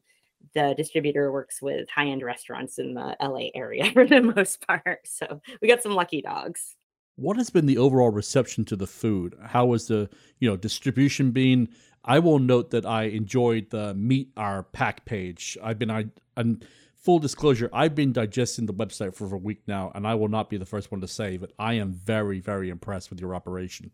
The 0.55 0.73
distributor 0.77 1.33
works 1.33 1.61
with 1.61 1.89
high-end 1.91 2.23
restaurants 2.23 2.79
in 2.79 2.95
the 2.95 3.17
la 3.21 3.49
area 3.55 3.91
for 3.93 4.07
the 4.07 4.23
most 4.23 4.67
part 4.67 5.01
so 5.05 5.41
we 5.61 5.69
got 5.69 5.83
some 5.83 5.95
lucky 5.95 6.23
dogs. 6.23 6.77
What 7.17 7.37
has 7.37 7.51
been 7.51 7.67
the 7.67 7.79
overall 7.79 8.11
reception 8.11 8.65
to 8.67 8.77
the 8.77 8.87
food? 8.87 9.37
How 9.45 9.67
was 9.67 9.89
the 9.89 10.09
you 10.39 10.49
know 10.49 10.57
distribution 10.57 11.33
being? 11.33 11.69
I 12.05 12.21
will 12.21 12.39
note 12.39 12.71
that 12.71 12.87
i 12.87 13.05
enjoyed 13.05 13.71
the 13.71 13.93
meet 13.95 14.31
our 14.37 14.63
pack 14.63 15.05
page. 15.05 15.59
I've 15.63 15.79
been 15.79 15.91
i 15.91 16.07
and 16.37 16.65
full 16.99 17.19
disclosure, 17.19 17.71
I've 17.73 17.95
been 17.95 18.13
digesting 18.13 18.67
the 18.67 18.75
website 18.75 19.15
for 19.15 19.33
a 19.35 19.39
week 19.39 19.63
now, 19.67 19.93
and 19.95 20.07
I 20.07 20.15
will 20.15 20.29
not 20.29 20.51
be 20.51 20.57
the 20.57 20.67
first 20.67 20.91
one 20.91 21.01
to 21.01 21.09
say, 21.09 21.37
but 21.37 21.53
I 21.59 21.75
am 21.75 21.93
very, 21.93 22.41
very 22.41 22.71
impressed 22.71 23.11
with 23.11 23.21
your 23.21 23.35
operation. 23.35 23.91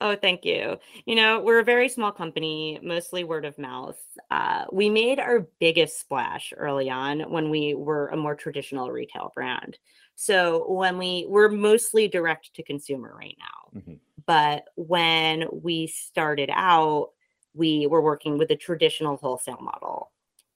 Oh, 0.00 0.16
thank 0.16 0.44
you. 0.44 0.78
You 1.06 1.14
know, 1.14 1.40
we're 1.40 1.60
a 1.60 1.64
very 1.64 1.88
small 1.88 2.12
company, 2.12 2.78
mostly 2.82 3.24
word 3.24 3.44
of 3.44 3.58
mouth. 3.58 4.00
Uh, 4.30 4.64
we 4.72 4.90
made 4.90 5.18
our 5.18 5.46
biggest 5.60 6.00
splash 6.00 6.52
early 6.56 6.90
on 6.90 7.20
when 7.30 7.50
we 7.50 7.74
were 7.74 8.08
a 8.08 8.16
more 8.16 8.34
traditional 8.34 8.90
retail 8.90 9.32
brand. 9.34 9.78
So 10.14 10.70
when 10.70 10.98
we 10.98 11.26
we're 11.28 11.48
mostly 11.48 12.06
direct 12.06 12.54
to 12.54 12.62
consumer 12.62 13.14
right 13.16 13.36
now, 13.38 13.80
mm-hmm. 13.80 13.94
but 14.26 14.64
when 14.76 15.46
we 15.50 15.88
started 15.88 16.50
out, 16.52 17.10
we 17.54 17.86
were 17.86 18.02
working 18.02 18.38
with 18.38 18.50
a 18.50 18.56
traditional 18.56 19.16
wholesale 19.16 19.58
model. 19.60 20.11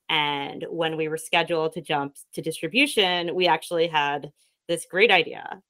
And 0.09 0.65
when 0.71 0.97
we 0.97 1.09
were 1.09 1.17
scheduled 1.17 1.73
to 1.73 1.81
jump 1.81 2.15
to 2.35 2.43
distribution, 2.43 3.35
we 3.35 3.49
actually 3.49 3.89
had 3.89 4.31
this 4.69 4.87
great 4.89 5.11
idea 5.11 5.61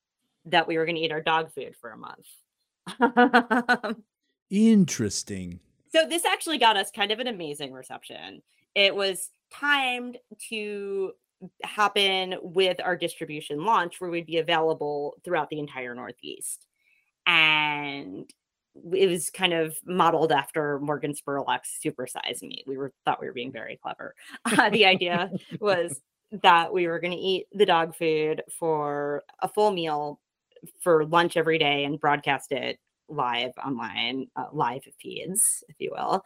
that 0.47 0.69
we 0.69 0.77
were 0.77 0.85
going 0.85 0.97
to 0.97 1.03
eat 1.03 1.13
our 1.13 1.23
dog 1.23 1.53
food 1.53 1.75
for 1.81 1.91
a 1.91 1.97
month. 1.97 2.27
Interesting. 4.51 5.61
So 5.91 6.07
this 6.07 6.25
actually 6.25 6.59
got 6.59 6.77
us 6.77 6.91
kind 6.91 7.11
of 7.11 7.19
an 7.19 7.27
amazing 7.27 7.73
reception. 7.73 8.43
It 8.75 8.95
was 8.95 9.31
timed 9.53 10.19
to 10.51 11.13
happen 11.63 12.37
with 12.43 12.79
our 12.83 12.97
distribution 12.97 13.65
launch 13.65 14.01
where 14.01 14.11
we'd 14.11 14.27
be 14.27 14.39
available 14.39 15.17
throughout 15.25 15.51
the 15.51 15.59
entire 15.59 15.95
Northeast. 15.95 16.67
And 17.27 18.31
it 18.93 19.09
was 19.09 19.31
kind 19.31 19.53
of 19.53 19.77
modeled 19.85 20.33
after 20.33 20.79
Morgan 20.81 21.15
Spurlock's 21.15 21.79
Super 21.81 22.07
Size 22.07 22.43
Me. 22.43 22.63
We 22.67 22.77
were 22.77 22.93
thought 23.05 23.21
we 23.21 23.27
were 23.27 23.33
being 23.33 23.53
very 23.53 23.79
clever. 23.83 24.15
Uh, 24.59 24.71
the 24.71 24.87
idea 24.87 25.31
was 25.61 26.01
that 26.43 26.73
we 26.73 26.87
were 26.87 26.99
going 26.99 27.13
to 27.13 27.19
eat 27.19 27.47
the 27.53 27.67
dog 27.67 27.95
food 27.95 28.43
for 28.59 29.23
a 29.41 29.49
full 29.49 29.71
meal 29.71 30.21
for 30.81 31.05
lunch 31.07 31.37
every 31.37 31.59
day 31.59 31.85
and 31.85 32.01
broadcast 32.01 32.53
it 32.53 32.79
live 33.09 33.53
online, 33.65 34.27
uh, 34.37 34.47
live 34.53 34.83
feeds, 35.01 35.63
if 35.69 35.77
you 35.79 35.93
will. 35.93 36.25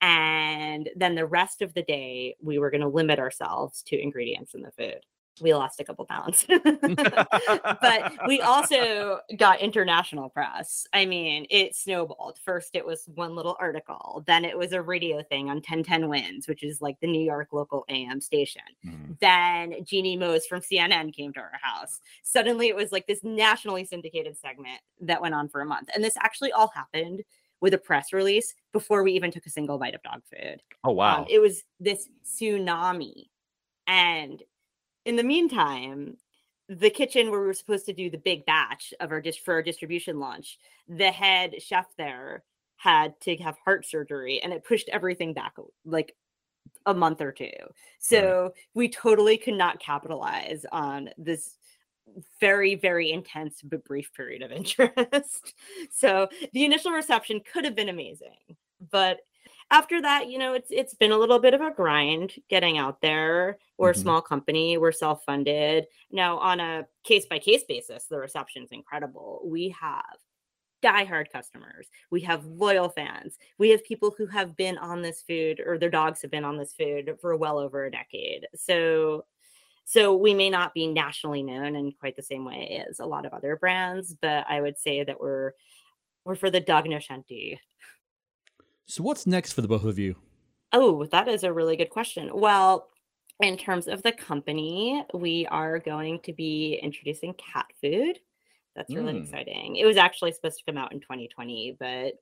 And 0.00 0.88
then 0.96 1.14
the 1.14 1.26
rest 1.26 1.62
of 1.62 1.72
the 1.74 1.82
day, 1.82 2.36
we 2.42 2.58
were 2.58 2.70
going 2.70 2.80
to 2.80 2.88
limit 2.88 3.18
ourselves 3.18 3.82
to 3.84 4.00
ingredients 4.00 4.54
in 4.54 4.62
the 4.62 4.72
food 4.72 5.00
we 5.40 5.54
lost 5.54 5.80
a 5.80 5.84
couple 5.84 6.04
pounds. 6.04 6.46
but 6.62 8.12
we 8.26 8.40
also 8.40 9.20
got 9.36 9.60
international 9.60 10.28
press. 10.28 10.86
I 10.92 11.06
mean, 11.06 11.46
it 11.50 11.74
snowballed. 11.74 12.38
First, 12.44 12.70
it 12.74 12.84
was 12.84 13.04
one 13.14 13.34
little 13.34 13.56
article, 13.60 14.22
then 14.26 14.44
it 14.44 14.56
was 14.56 14.72
a 14.72 14.82
radio 14.82 15.22
thing 15.22 15.48
on 15.48 15.56
1010 15.56 16.08
Wins, 16.08 16.48
which 16.48 16.62
is 16.62 16.80
like 16.80 16.98
the 17.00 17.06
New 17.06 17.22
York 17.22 17.48
local 17.52 17.84
AM 17.88 18.20
station. 18.20 18.62
Mm. 18.86 19.18
Then 19.20 19.84
Jeanne 19.84 20.18
Moos 20.18 20.46
from 20.46 20.60
CNN 20.60 21.14
came 21.14 21.32
to 21.32 21.40
our 21.40 21.52
house. 21.60 22.00
Suddenly, 22.22 22.68
it 22.68 22.76
was 22.76 22.92
like 22.92 23.06
this 23.06 23.24
nationally 23.24 23.84
syndicated 23.84 24.36
segment 24.36 24.80
that 25.00 25.20
went 25.20 25.34
on 25.34 25.48
for 25.48 25.60
a 25.60 25.66
month. 25.66 25.88
And 25.94 26.02
this 26.02 26.16
actually 26.16 26.52
all 26.52 26.68
happened 26.74 27.22
with 27.60 27.74
a 27.74 27.78
press 27.78 28.12
release 28.12 28.54
before 28.72 29.02
we 29.02 29.12
even 29.12 29.30
took 29.30 29.46
a 29.46 29.50
single 29.50 29.78
bite 29.78 29.94
of 29.94 30.02
dog 30.02 30.22
food. 30.30 30.62
Oh, 30.84 30.92
wow. 30.92 31.20
Um, 31.20 31.26
it 31.28 31.40
was 31.40 31.64
this 31.80 32.08
tsunami. 32.24 33.28
And 33.86 34.42
in 35.08 35.16
the 35.16 35.24
meantime, 35.24 36.18
the 36.68 36.90
kitchen 36.90 37.30
where 37.30 37.40
we 37.40 37.46
were 37.46 37.54
supposed 37.54 37.86
to 37.86 37.94
do 37.94 38.10
the 38.10 38.18
big 38.18 38.44
batch 38.44 38.92
of 39.00 39.10
our 39.10 39.22
dish 39.22 39.42
for 39.42 39.54
our 39.54 39.62
distribution 39.62 40.20
launch, 40.20 40.58
the 40.86 41.10
head 41.10 41.54
chef 41.62 41.86
there 41.96 42.44
had 42.76 43.18
to 43.22 43.34
have 43.38 43.56
heart 43.64 43.86
surgery 43.86 44.38
and 44.42 44.52
it 44.52 44.66
pushed 44.66 44.90
everything 44.90 45.32
back 45.32 45.54
like 45.86 46.14
a 46.84 46.92
month 46.92 47.22
or 47.22 47.32
two. 47.32 47.48
So 47.98 48.42
right. 48.42 48.52
we 48.74 48.90
totally 48.90 49.38
could 49.38 49.54
not 49.54 49.80
capitalize 49.80 50.66
on 50.72 51.08
this 51.16 51.56
very 52.38 52.74
very 52.74 53.10
intense 53.10 53.60
but 53.62 53.84
brief 53.84 54.12
period 54.14 54.42
of 54.42 54.52
interest. 54.60 55.54
so 55.90 56.28
the 56.52 56.66
initial 56.66 56.92
reception 56.92 57.40
could 57.50 57.64
have 57.64 57.74
been 57.74 57.88
amazing, 57.88 58.56
but 58.90 59.20
after 59.70 60.00
that, 60.00 60.28
you 60.30 60.38
know, 60.38 60.54
it's 60.54 60.70
it's 60.70 60.94
been 60.94 61.12
a 61.12 61.18
little 61.18 61.38
bit 61.38 61.54
of 61.54 61.60
a 61.60 61.70
grind 61.70 62.34
getting 62.48 62.78
out 62.78 63.00
there. 63.00 63.58
We're 63.76 63.90
mm-hmm. 63.90 63.98
a 63.98 64.02
small 64.02 64.22
company, 64.22 64.78
we're 64.78 64.92
self-funded. 64.92 65.86
Now, 66.10 66.38
on 66.38 66.60
a 66.60 66.86
case-by-case 67.04 67.64
basis, 67.68 68.04
the 68.04 68.18
reception's 68.18 68.70
incredible. 68.72 69.42
We 69.44 69.68
have 69.80 70.16
diehard 70.82 71.30
customers. 71.32 71.88
We 72.10 72.20
have 72.22 72.44
loyal 72.44 72.88
fans. 72.88 73.36
We 73.58 73.70
have 73.70 73.84
people 73.84 74.14
who 74.16 74.26
have 74.26 74.56
been 74.56 74.78
on 74.78 75.02
this 75.02 75.22
food 75.22 75.60
or 75.64 75.76
their 75.76 75.90
dogs 75.90 76.22
have 76.22 76.30
been 76.30 76.44
on 76.44 76.56
this 76.56 76.72
food 76.72 77.16
for 77.20 77.36
well 77.36 77.58
over 77.58 77.84
a 77.84 77.90
decade. 77.90 78.46
So 78.54 79.24
so 79.84 80.14
we 80.14 80.34
may 80.34 80.50
not 80.50 80.74
be 80.74 80.86
nationally 80.86 81.42
known 81.42 81.74
in 81.74 81.92
quite 81.92 82.14
the 82.14 82.22
same 82.22 82.44
way 82.44 82.84
as 82.86 83.00
a 83.00 83.06
lot 83.06 83.24
of 83.24 83.32
other 83.32 83.56
brands, 83.56 84.14
but 84.20 84.44
I 84.46 84.60
would 84.60 84.78
say 84.78 85.02
that 85.02 85.18
we're 85.18 85.52
we're 86.24 86.36
for 86.36 86.50
the 86.50 86.60
dog 86.60 86.86
no 86.88 86.98
shanty. 86.98 87.58
So, 88.88 89.02
what's 89.02 89.26
next 89.26 89.52
for 89.52 89.60
the 89.60 89.68
both 89.68 89.84
of 89.84 89.98
you? 89.98 90.16
Oh, 90.72 91.04
that 91.06 91.28
is 91.28 91.44
a 91.44 91.52
really 91.52 91.76
good 91.76 91.90
question. 91.90 92.30
Well, 92.32 92.88
in 93.40 93.58
terms 93.58 93.86
of 93.86 94.02
the 94.02 94.12
company, 94.12 95.04
we 95.12 95.46
are 95.50 95.78
going 95.78 96.20
to 96.20 96.32
be 96.32 96.80
introducing 96.82 97.34
cat 97.34 97.66
food. 97.82 98.18
That's 98.74 98.94
really 98.94 99.12
mm. 99.12 99.22
exciting. 99.22 99.76
It 99.76 99.84
was 99.84 99.98
actually 99.98 100.32
supposed 100.32 100.58
to 100.58 100.64
come 100.64 100.78
out 100.78 100.92
in 100.92 101.00
2020, 101.00 101.76
but 101.78 102.14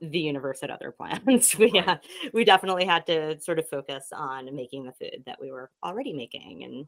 the 0.00 0.18
universe 0.18 0.60
had 0.60 0.70
other 0.70 0.90
plans. 0.98 1.56
we 1.56 1.70
right. 1.70 2.00
we 2.32 2.44
definitely 2.44 2.84
had 2.84 3.06
to 3.06 3.40
sort 3.40 3.60
of 3.60 3.68
focus 3.68 4.08
on 4.12 4.52
making 4.54 4.84
the 4.84 4.92
food 4.92 5.22
that 5.26 5.40
we 5.40 5.52
were 5.52 5.70
already 5.84 6.12
making 6.12 6.64
and 6.64 6.86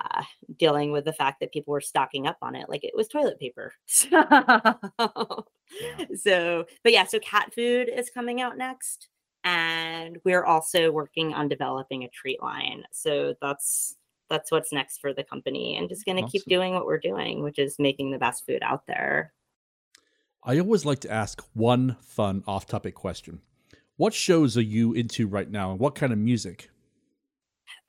uh, 0.00 0.22
dealing 0.56 0.92
with 0.92 1.04
the 1.04 1.12
fact 1.12 1.40
that 1.40 1.52
people 1.52 1.72
were 1.72 1.80
stocking 1.80 2.26
up 2.26 2.38
on 2.42 2.54
it 2.54 2.68
like 2.68 2.84
it 2.84 2.94
was 2.94 3.08
toilet 3.08 3.38
paper. 3.38 3.72
So, 3.86 5.46
yeah. 5.80 6.06
so, 6.16 6.64
but 6.82 6.92
yeah, 6.92 7.04
so 7.04 7.20
cat 7.20 7.54
food 7.54 7.88
is 7.88 8.10
coming 8.10 8.40
out 8.40 8.58
next. 8.58 9.08
And 9.44 10.18
we're 10.24 10.44
also 10.44 10.90
working 10.90 11.32
on 11.32 11.48
developing 11.48 12.02
a 12.02 12.08
treat 12.08 12.42
line. 12.42 12.82
So 12.90 13.34
that's 13.40 13.96
that's 14.28 14.50
what's 14.50 14.72
next 14.72 14.98
for 14.98 15.12
the 15.12 15.24
company 15.24 15.76
and 15.76 15.88
just 15.88 16.04
going 16.04 16.16
to 16.16 16.22
awesome. 16.22 16.30
keep 16.30 16.44
doing 16.46 16.72
what 16.72 16.86
we're 16.86 16.98
doing, 16.98 17.42
which 17.42 17.58
is 17.58 17.76
making 17.78 18.10
the 18.10 18.18
best 18.18 18.46
food 18.46 18.62
out 18.62 18.86
there. 18.86 19.32
I 20.42 20.58
always 20.58 20.86
like 20.86 21.00
to 21.00 21.10
ask 21.10 21.42
one 21.52 21.96
fun 22.00 22.42
off 22.46 22.66
topic 22.66 22.94
question. 22.94 23.42
What 23.96 24.14
shows 24.14 24.56
are 24.56 24.62
you 24.62 24.94
into 24.94 25.26
right 25.26 25.50
now 25.50 25.72
and 25.72 25.78
what 25.78 25.94
kind 25.94 26.12
of 26.12 26.18
music? 26.18 26.70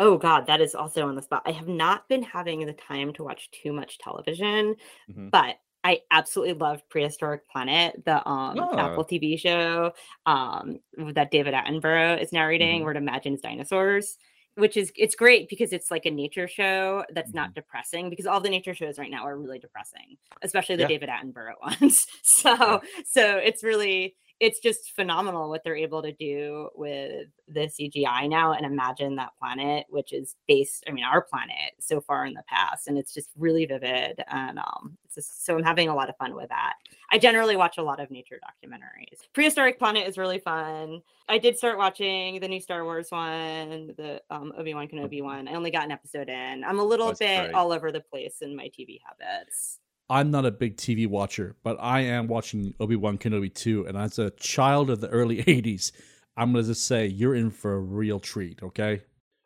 Oh 0.01 0.17
god, 0.17 0.47
that 0.47 0.61
is 0.61 0.73
also 0.75 1.07
on 1.07 1.15
the 1.15 1.21
spot. 1.21 1.43
I 1.45 1.51
have 1.51 1.67
not 1.67 2.09
been 2.09 2.23
having 2.23 2.65
the 2.65 2.73
time 2.73 3.13
to 3.13 3.23
watch 3.23 3.51
too 3.51 3.71
much 3.71 3.99
television, 3.99 4.75
Mhm. 5.09 5.31
but 5.31 5.57
I 5.83 6.01
absolutely 6.11 6.55
loved 6.55 6.89
Prehistoric 6.89 7.47
Planet, 7.49 8.03
the 8.05 8.27
um 8.27 8.69
Oh. 8.73 8.77
Apple 8.77 9.05
TV 9.05 9.37
show 9.37 9.93
um 10.25 10.79
that 11.13 11.31
David 11.31 11.53
Attenborough 11.53 12.19
is 12.21 12.33
narrating, 12.33 12.81
Mhm. 12.81 12.85
where 12.85 12.93
it 12.93 12.97
imagines 12.97 13.41
dinosaurs, 13.41 14.17
which 14.55 14.75
is 14.77 14.91
it's 14.97 15.15
great 15.15 15.49
because 15.49 15.73
it's 15.73 15.91
like 15.91 16.07
a 16.07 16.11
nature 16.11 16.47
show 16.47 17.05
that's 17.13 17.33
not 17.35 17.53
depressing 17.53 18.09
because 18.09 18.25
all 18.27 18.41
the 18.41 18.49
nature 18.49 18.73
shows 18.75 18.99
right 18.99 19.11
now 19.11 19.23
are 19.25 19.37
really 19.39 19.59
depressing, 19.59 20.17
especially 20.43 20.77
the 20.77 20.83
Yeah. 20.83 20.87
David 20.87 21.09
Attenborough 21.09 21.61
ones. 21.81 22.07
So 22.23 22.81
so 23.05 23.37
it's 23.37 23.63
really 23.63 24.15
it's 24.41 24.59
just 24.59 24.95
phenomenal 24.95 25.49
what 25.49 25.63
they're 25.63 25.75
able 25.75 26.01
to 26.01 26.11
do 26.11 26.67
with 26.73 27.27
the 27.47 27.67
CGI 27.67 28.27
now 28.27 28.53
and 28.53 28.65
imagine 28.65 29.15
that 29.15 29.37
planet, 29.37 29.85
which 29.87 30.11
is 30.11 30.35
based, 30.47 30.83
I 30.87 30.91
mean, 30.91 31.03
our 31.03 31.21
planet 31.21 31.73
so 31.79 32.01
far 32.01 32.25
in 32.25 32.33
the 32.33 32.41
past. 32.47 32.87
And 32.87 32.97
it's 32.97 33.13
just 33.13 33.29
really 33.37 33.67
vivid. 33.67 34.19
And 34.29 34.57
um, 34.57 34.97
it's 35.05 35.13
just, 35.13 35.45
so 35.45 35.55
I'm 35.55 35.63
having 35.63 35.89
a 35.89 35.95
lot 35.95 36.09
of 36.09 36.17
fun 36.17 36.33
with 36.33 36.49
that. 36.49 36.73
I 37.11 37.19
generally 37.19 37.55
watch 37.55 37.77
a 37.77 37.83
lot 37.83 37.99
of 37.99 38.09
nature 38.09 38.39
documentaries. 38.39 39.19
Prehistoric 39.31 39.77
Planet 39.77 40.07
is 40.07 40.17
really 40.17 40.39
fun. 40.39 41.03
I 41.29 41.37
did 41.37 41.55
start 41.55 41.77
watching 41.77 42.39
the 42.39 42.47
new 42.47 42.59
Star 42.59 42.83
Wars 42.83 43.11
one, 43.11 43.93
the 43.95 44.23
um, 44.31 44.53
Obi 44.57 44.73
Wan 44.73 44.87
Kenobi 44.87 45.21
one. 45.21 45.47
I 45.47 45.53
only 45.53 45.69
got 45.69 45.85
an 45.85 45.91
episode 45.91 46.29
in. 46.29 46.63
I'm 46.63 46.79
a 46.79 46.83
little 46.83 47.09
That's 47.09 47.19
bit 47.19 47.41
great. 47.43 47.53
all 47.53 47.71
over 47.71 47.91
the 47.91 48.01
place 48.01 48.37
in 48.41 48.55
my 48.55 48.69
TV 48.69 48.97
habits. 49.05 49.77
I'm 50.11 50.29
not 50.29 50.45
a 50.45 50.51
big 50.51 50.75
TV 50.77 51.07
watcher, 51.07 51.55
but 51.63 51.77
I 51.79 52.01
am 52.01 52.27
watching 52.27 52.73
Obi 52.79 52.95
Wan 52.97 53.17
Kenobi 53.17 53.51
2. 53.53 53.85
And 53.87 53.97
as 53.97 54.19
a 54.19 54.29
child 54.31 54.89
of 54.89 54.99
the 55.01 55.07
early 55.07 55.37
80s, 55.43 55.91
I'm 56.37 56.51
going 56.51 56.63
to 56.65 56.69
just 56.71 56.85
say 56.85 57.07
you're 57.07 57.33
in 57.35 57.49
for 57.49 57.75
a 57.75 57.79
real 57.79 58.19
treat, 58.19 58.61
okay? 58.61 59.01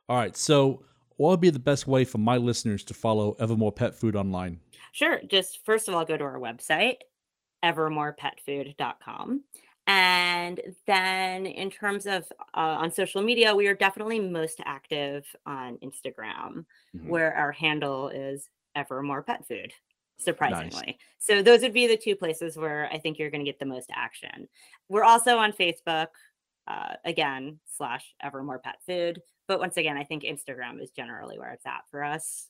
All 0.10 0.18
right, 0.18 0.36
so 0.36 0.84
what 1.18 1.30
would 1.30 1.40
be 1.40 1.50
the 1.52 1.60
best 1.60 1.88
way 1.88 2.04
for 2.04 2.18
my 2.18 2.38
listeners 2.38 2.84
to 2.86 2.94
follow 2.94 3.36
Evermore 3.40 3.72
Pet 3.72 3.96
Food 3.96 4.16
online? 4.16 4.60
Sure. 4.92 5.20
Just 5.28 5.64
first 5.66 5.88
of 5.88 5.94
all, 5.96 6.04
go 6.06 6.18
to 6.18 6.24
our 6.24 6.40
website, 6.40 6.98
evermorepetfood.com. 7.64 9.44
And 9.88 10.60
then, 10.88 11.46
in 11.46 11.70
terms 11.70 12.08
of 12.08 12.24
uh, 12.56 12.78
on 12.82 12.92
social 12.92 13.22
media, 13.22 13.54
we 13.56 13.68
are 13.68 13.76
definitely 13.76 14.20
most 14.20 14.60
active 14.66 15.26
on 15.46 15.78
Instagram, 15.84 16.66
Mhm. 16.96 17.08
where 17.08 17.34
our 17.36 17.52
handle 17.52 18.10
is 18.10 18.50
Evermore 18.76 19.22
Pet 19.22 19.48
Food, 19.48 19.74
surprisingly. 20.18 20.98
So, 21.20 21.42
those 21.42 21.62
would 21.62 21.74
be 21.74 21.88
the 21.88 21.98
two 21.98 22.16
places 22.16 22.58
where 22.58 22.90
I 22.92 23.00
think 23.00 23.18
you're 23.18 23.30
going 23.30 23.44
to 23.44 23.50
get 23.50 23.60
the 23.60 23.66
most 23.66 23.90
action. 23.94 24.48
We're 24.90 25.04
also 25.04 25.38
on 25.38 25.52
Facebook, 25.52 26.08
uh, 26.68 26.94
again, 27.04 27.60
slash 27.78 28.06
Evermore 28.22 28.60
Pet 28.60 28.78
Food. 28.86 29.22
But 29.48 29.60
once 29.60 29.78
again, 29.78 29.98
I 29.98 30.04
think 30.04 30.24
Instagram 30.24 30.82
is 30.82 30.92
generally 30.92 31.38
where 31.38 31.52
it's 31.52 31.66
at 31.66 31.82
for 31.90 32.04
us. 32.04 32.50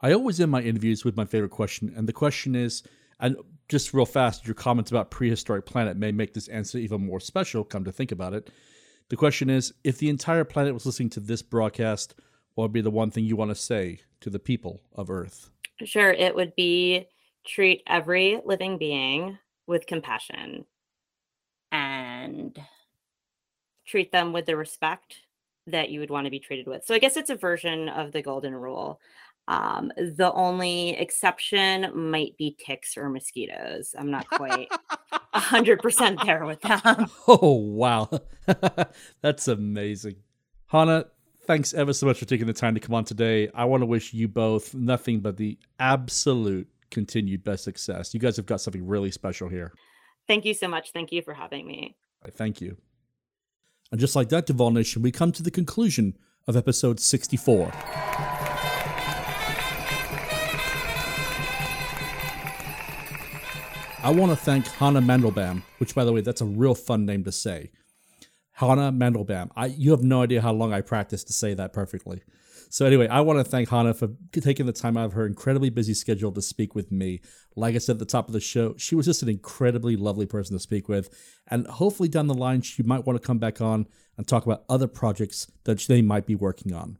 I 0.00 0.12
always 0.12 0.40
end 0.40 0.50
my 0.50 0.60
interviews 0.60 1.04
with 1.04 1.16
my 1.16 1.24
favorite 1.24 1.50
question, 1.50 1.92
and 1.96 2.06
the 2.06 2.12
question 2.12 2.54
is, 2.54 2.82
and 3.18 3.36
just 3.68 3.94
real 3.94 4.04
fast, 4.04 4.46
your 4.46 4.54
comments 4.54 4.90
about 4.90 5.10
prehistoric 5.10 5.64
planet 5.64 5.96
may 5.96 6.12
make 6.12 6.34
this 6.34 6.48
answer 6.48 6.76
even 6.76 7.06
more 7.06 7.18
special. 7.18 7.64
Come 7.64 7.84
to 7.84 7.92
think 7.92 8.12
about 8.12 8.34
it, 8.34 8.50
the 9.08 9.16
question 9.16 9.48
is, 9.48 9.72
if 9.84 9.98
the 9.98 10.08
entire 10.08 10.44
planet 10.44 10.74
was 10.74 10.84
listening 10.84 11.10
to 11.10 11.20
this 11.20 11.40
broadcast, 11.40 12.14
what 12.54 12.64
would 12.64 12.72
be 12.72 12.80
the 12.80 12.90
one 12.90 13.10
thing 13.10 13.24
you 13.24 13.36
want 13.36 13.52
to 13.52 13.54
say 13.54 14.00
to 14.20 14.30
the 14.30 14.40
people 14.40 14.82
of 14.94 15.10
Earth? 15.10 15.50
Sure, 15.84 16.10
it 16.10 16.34
would 16.34 16.54
be 16.56 17.06
treat 17.46 17.82
every 17.86 18.40
living 18.44 18.78
being 18.78 19.38
with 19.66 19.86
compassion 19.86 20.64
and 21.70 22.58
treat 23.86 24.10
them 24.12 24.32
with 24.32 24.46
the 24.46 24.56
respect 24.56 25.16
that 25.66 25.90
you 25.90 26.00
would 26.00 26.10
want 26.10 26.24
to 26.26 26.30
be 26.30 26.38
treated 26.38 26.66
with. 26.66 26.84
So 26.84 26.94
I 26.94 26.98
guess 26.98 27.16
it's 27.16 27.30
a 27.30 27.36
version 27.36 27.88
of 27.88 28.12
the 28.12 28.22
golden 28.22 28.54
rule. 28.54 29.00
Um, 29.48 29.92
the 29.96 30.32
only 30.32 30.90
exception 30.90 31.90
might 31.94 32.36
be 32.36 32.56
ticks 32.58 32.96
or 32.96 33.08
mosquitoes. 33.08 33.94
I'm 33.96 34.10
not 34.10 34.28
quite 34.28 34.68
100% 35.34 36.24
there 36.24 36.44
with 36.46 36.60
them. 36.62 37.06
Oh 37.28 37.54
wow, 37.54 38.08
that's 39.20 39.46
amazing, 39.46 40.16
Hanna. 40.66 41.06
Thanks 41.46 41.74
ever 41.74 41.92
so 41.92 42.06
much 42.06 42.18
for 42.18 42.24
taking 42.24 42.48
the 42.48 42.52
time 42.52 42.74
to 42.74 42.80
come 42.80 42.92
on 42.92 43.04
today. 43.04 43.48
I 43.54 43.66
want 43.66 43.82
to 43.82 43.86
wish 43.86 44.12
you 44.12 44.26
both 44.26 44.74
nothing 44.74 45.20
but 45.20 45.36
the 45.36 45.56
absolute 45.78 46.68
continued 46.90 47.44
best 47.44 47.62
success. 47.62 48.12
You 48.12 48.18
guys 48.18 48.36
have 48.36 48.46
got 48.46 48.60
something 48.60 48.84
really 48.84 49.12
special 49.12 49.48
here. 49.48 49.72
Thank 50.26 50.44
you 50.44 50.54
so 50.54 50.66
much. 50.66 50.90
Thank 50.92 51.12
you 51.12 51.22
for 51.22 51.34
having 51.34 51.64
me. 51.64 51.94
Thank 52.32 52.60
you. 52.60 52.76
And 53.92 54.00
just 54.00 54.16
like 54.16 54.28
that, 54.30 54.46
Duval 54.46 54.72
Nation, 54.72 55.02
we 55.02 55.12
come 55.12 55.30
to 55.30 55.42
the 55.44 55.52
conclusion 55.52 56.18
of 56.48 56.56
episode 56.56 56.98
64. 56.98 57.70
I 64.02 64.10
want 64.10 64.32
to 64.32 64.36
thank 64.36 64.66
Hanna 64.66 65.00
Mandelbaum, 65.00 65.62
which, 65.78 65.94
by 65.94 66.04
the 66.04 66.12
way, 66.12 66.22
that's 66.22 66.40
a 66.40 66.44
real 66.44 66.74
fun 66.74 67.06
name 67.06 67.22
to 67.22 67.30
say. 67.32 67.70
Hanna 68.56 68.90
Mandelbaum. 68.90 69.50
I, 69.54 69.66
you 69.66 69.90
have 69.90 70.02
no 70.02 70.22
idea 70.22 70.40
how 70.40 70.52
long 70.52 70.72
I 70.72 70.80
practiced 70.80 71.26
to 71.26 71.32
say 71.34 71.52
that 71.54 71.74
perfectly. 71.74 72.22
So, 72.70 72.86
anyway, 72.86 73.06
I 73.06 73.20
want 73.20 73.38
to 73.38 73.44
thank 73.44 73.68
Hanna 73.68 73.92
for 73.92 74.08
taking 74.32 74.66
the 74.66 74.72
time 74.72 74.96
out 74.96 75.04
of 75.04 75.12
her 75.12 75.26
incredibly 75.26 75.68
busy 75.68 75.92
schedule 75.94 76.32
to 76.32 76.42
speak 76.42 76.74
with 76.74 76.90
me. 76.90 77.20
Like 77.54 77.74
I 77.74 77.78
said 77.78 77.94
at 77.94 77.98
the 78.00 78.06
top 78.06 78.28
of 78.28 78.32
the 78.32 78.40
show, 78.40 78.74
she 78.76 78.94
was 78.94 79.06
just 79.06 79.22
an 79.22 79.28
incredibly 79.28 79.94
lovely 79.94 80.26
person 80.26 80.56
to 80.56 80.60
speak 80.60 80.88
with. 80.88 81.10
And 81.46 81.66
hopefully, 81.66 82.08
down 82.08 82.28
the 82.28 82.34
line, 82.34 82.62
she 82.62 82.82
might 82.82 83.06
want 83.06 83.20
to 83.20 83.26
come 83.26 83.38
back 83.38 83.60
on 83.60 83.86
and 84.16 84.26
talk 84.26 84.46
about 84.46 84.64
other 84.68 84.88
projects 84.88 85.46
that 85.64 85.78
they 85.80 86.00
might 86.00 86.26
be 86.26 86.34
working 86.34 86.72
on. 86.72 86.98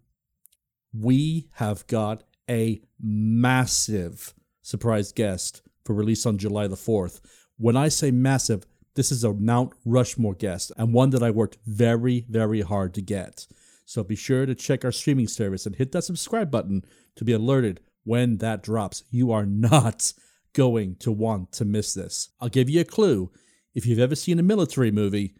We 0.92 1.49
have 1.55 1.87
got 1.87 2.23
a 2.49 2.83
massive 3.01 4.35
surprise 4.62 5.11
guest 5.11 5.62
for 5.85 5.95
release 5.95 6.27
on 6.27 6.38
July 6.38 6.66
the 6.66 6.77
4th. 6.77 7.21
When 7.57 7.77
I 7.77 7.88
say 7.88 8.11
massive, 8.11 8.66
this 8.96 9.12
is 9.12 9.22
a 9.22 9.32
Mount 9.32 9.72
Rushmore 9.85 10.35
guest 10.35 10.72
and 10.76 10.92
one 10.92 11.11
that 11.11 11.22
I 11.22 11.30
worked 11.30 11.59
very, 11.66 12.26
very 12.28 12.62
hard 12.62 12.94
to 12.94 13.02
get. 13.02 13.46
So 13.85 14.02
be 14.02 14.16
sure 14.16 14.46
to 14.46 14.54
check 14.54 14.85
our 14.85 14.90
streaming 14.90 15.28
service 15.28 15.64
and 15.66 15.76
hit 15.76 15.92
that 15.92 16.02
subscribe 16.02 16.50
button 16.50 16.85
to 17.14 17.24
be 17.24 17.32
alerted 17.32 17.80
when 18.04 18.38
that 18.38 18.62
drops. 18.62 19.04
You 19.11 19.30
are 19.32 19.46
not 19.46 20.12
going 20.54 20.96
to 20.96 21.12
want 21.12 21.52
to 21.52 21.64
miss 21.64 21.94
this. 21.94 22.30
I'll 22.40 22.48
give 22.48 22.68
you 22.68 22.80
a 22.80 22.85
clue. 22.85 23.30
If 23.74 23.87
you've 23.87 23.98
ever 23.98 24.16
seen 24.16 24.38
a 24.38 24.42
military 24.42 24.90
movie, 24.90 25.37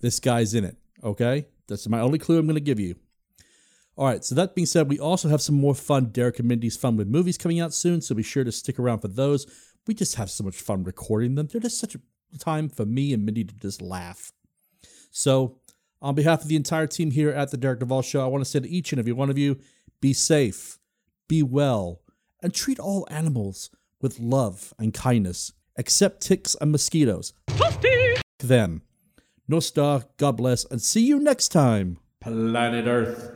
this 0.00 0.20
guy's 0.20 0.54
in 0.54 0.64
it, 0.64 0.76
okay? 1.02 1.46
That's 1.66 1.88
my 1.88 2.00
only 2.00 2.18
clue 2.18 2.38
I'm 2.38 2.46
going 2.46 2.54
to 2.54 2.60
give 2.60 2.80
you. 2.80 2.94
All 3.96 4.06
right, 4.06 4.24
so 4.24 4.36
that 4.36 4.54
being 4.54 4.66
said, 4.66 4.88
we 4.88 5.00
also 5.00 5.28
have 5.28 5.42
some 5.42 5.56
more 5.56 5.74
fun 5.74 6.06
Derek 6.06 6.38
and 6.38 6.46
Mindy's 6.46 6.76
Fun 6.76 6.96
with 6.96 7.08
Movies 7.08 7.36
coming 7.36 7.58
out 7.58 7.74
soon, 7.74 8.00
so 8.00 8.14
be 8.14 8.22
sure 8.22 8.44
to 8.44 8.52
stick 8.52 8.78
around 8.78 9.00
for 9.00 9.08
those. 9.08 9.46
We 9.88 9.94
just 9.94 10.14
have 10.14 10.30
so 10.30 10.44
much 10.44 10.54
fun 10.54 10.84
recording 10.84 11.34
them. 11.34 11.48
They're 11.50 11.60
just 11.60 11.80
such 11.80 11.96
a 11.96 12.00
time 12.36 12.68
for 12.68 12.84
me 12.84 13.12
and 13.12 13.24
Mindy 13.24 13.44
to 13.44 13.54
just 13.54 13.80
laugh. 13.80 14.32
So, 15.10 15.56
on 16.00 16.14
behalf 16.14 16.42
of 16.42 16.48
the 16.48 16.56
entire 16.56 16.86
team 16.86 17.10
here 17.10 17.30
at 17.30 17.50
the 17.50 17.56
Derek 17.56 17.80
Duval 17.80 18.02
Show, 18.02 18.22
I 18.22 18.26
want 18.26 18.44
to 18.44 18.50
say 18.50 18.60
to 18.60 18.68
each 18.68 18.92
and 18.92 18.98
every 18.98 19.12
one 19.12 19.30
of 19.30 19.38
you 19.38 19.58
be 20.00 20.12
safe, 20.12 20.78
be 21.26 21.42
well, 21.42 22.02
and 22.42 22.54
treat 22.54 22.78
all 22.78 23.06
animals 23.10 23.70
with 24.00 24.20
love 24.20 24.72
and 24.78 24.94
kindness, 24.94 25.52
except 25.76 26.20
ticks 26.20 26.54
and 26.60 26.70
mosquitoes. 26.70 27.32
Them. 28.38 28.82
Nostar, 29.50 30.04
God 30.18 30.36
bless, 30.36 30.64
and 30.66 30.80
see 30.80 31.04
you 31.06 31.18
next 31.18 31.48
time, 31.48 31.98
Planet 32.20 32.86
Earth. 32.86 33.32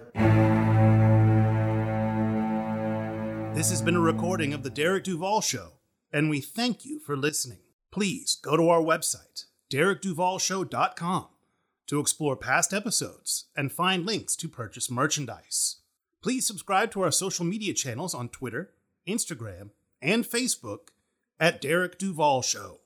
This 3.56 3.70
has 3.70 3.82
been 3.82 3.96
a 3.96 4.00
recording 4.00 4.52
of 4.52 4.62
The 4.62 4.70
Derek 4.70 5.04
Duval 5.04 5.40
Show, 5.40 5.72
and 6.12 6.30
we 6.30 6.40
thank 6.40 6.84
you 6.84 6.98
for 6.98 7.16
listening. 7.16 7.58
Please 7.92 8.38
go 8.42 8.56
to 8.56 8.70
our 8.70 8.80
website, 8.80 9.44
derekduvalshow.com, 9.70 11.26
to 11.86 12.00
explore 12.00 12.36
past 12.36 12.72
episodes 12.72 13.44
and 13.54 13.70
find 13.70 14.06
links 14.06 14.34
to 14.36 14.48
purchase 14.48 14.90
merchandise. 14.90 15.76
Please 16.22 16.46
subscribe 16.46 16.90
to 16.92 17.02
our 17.02 17.10
social 17.10 17.44
media 17.44 17.74
channels 17.74 18.14
on 18.14 18.30
Twitter, 18.30 18.70
Instagram, 19.06 19.70
and 20.00 20.24
Facebook 20.24 20.88
at 21.38 21.60
Derek 21.60 21.98
Duval 21.98 22.40
Show. 22.40 22.81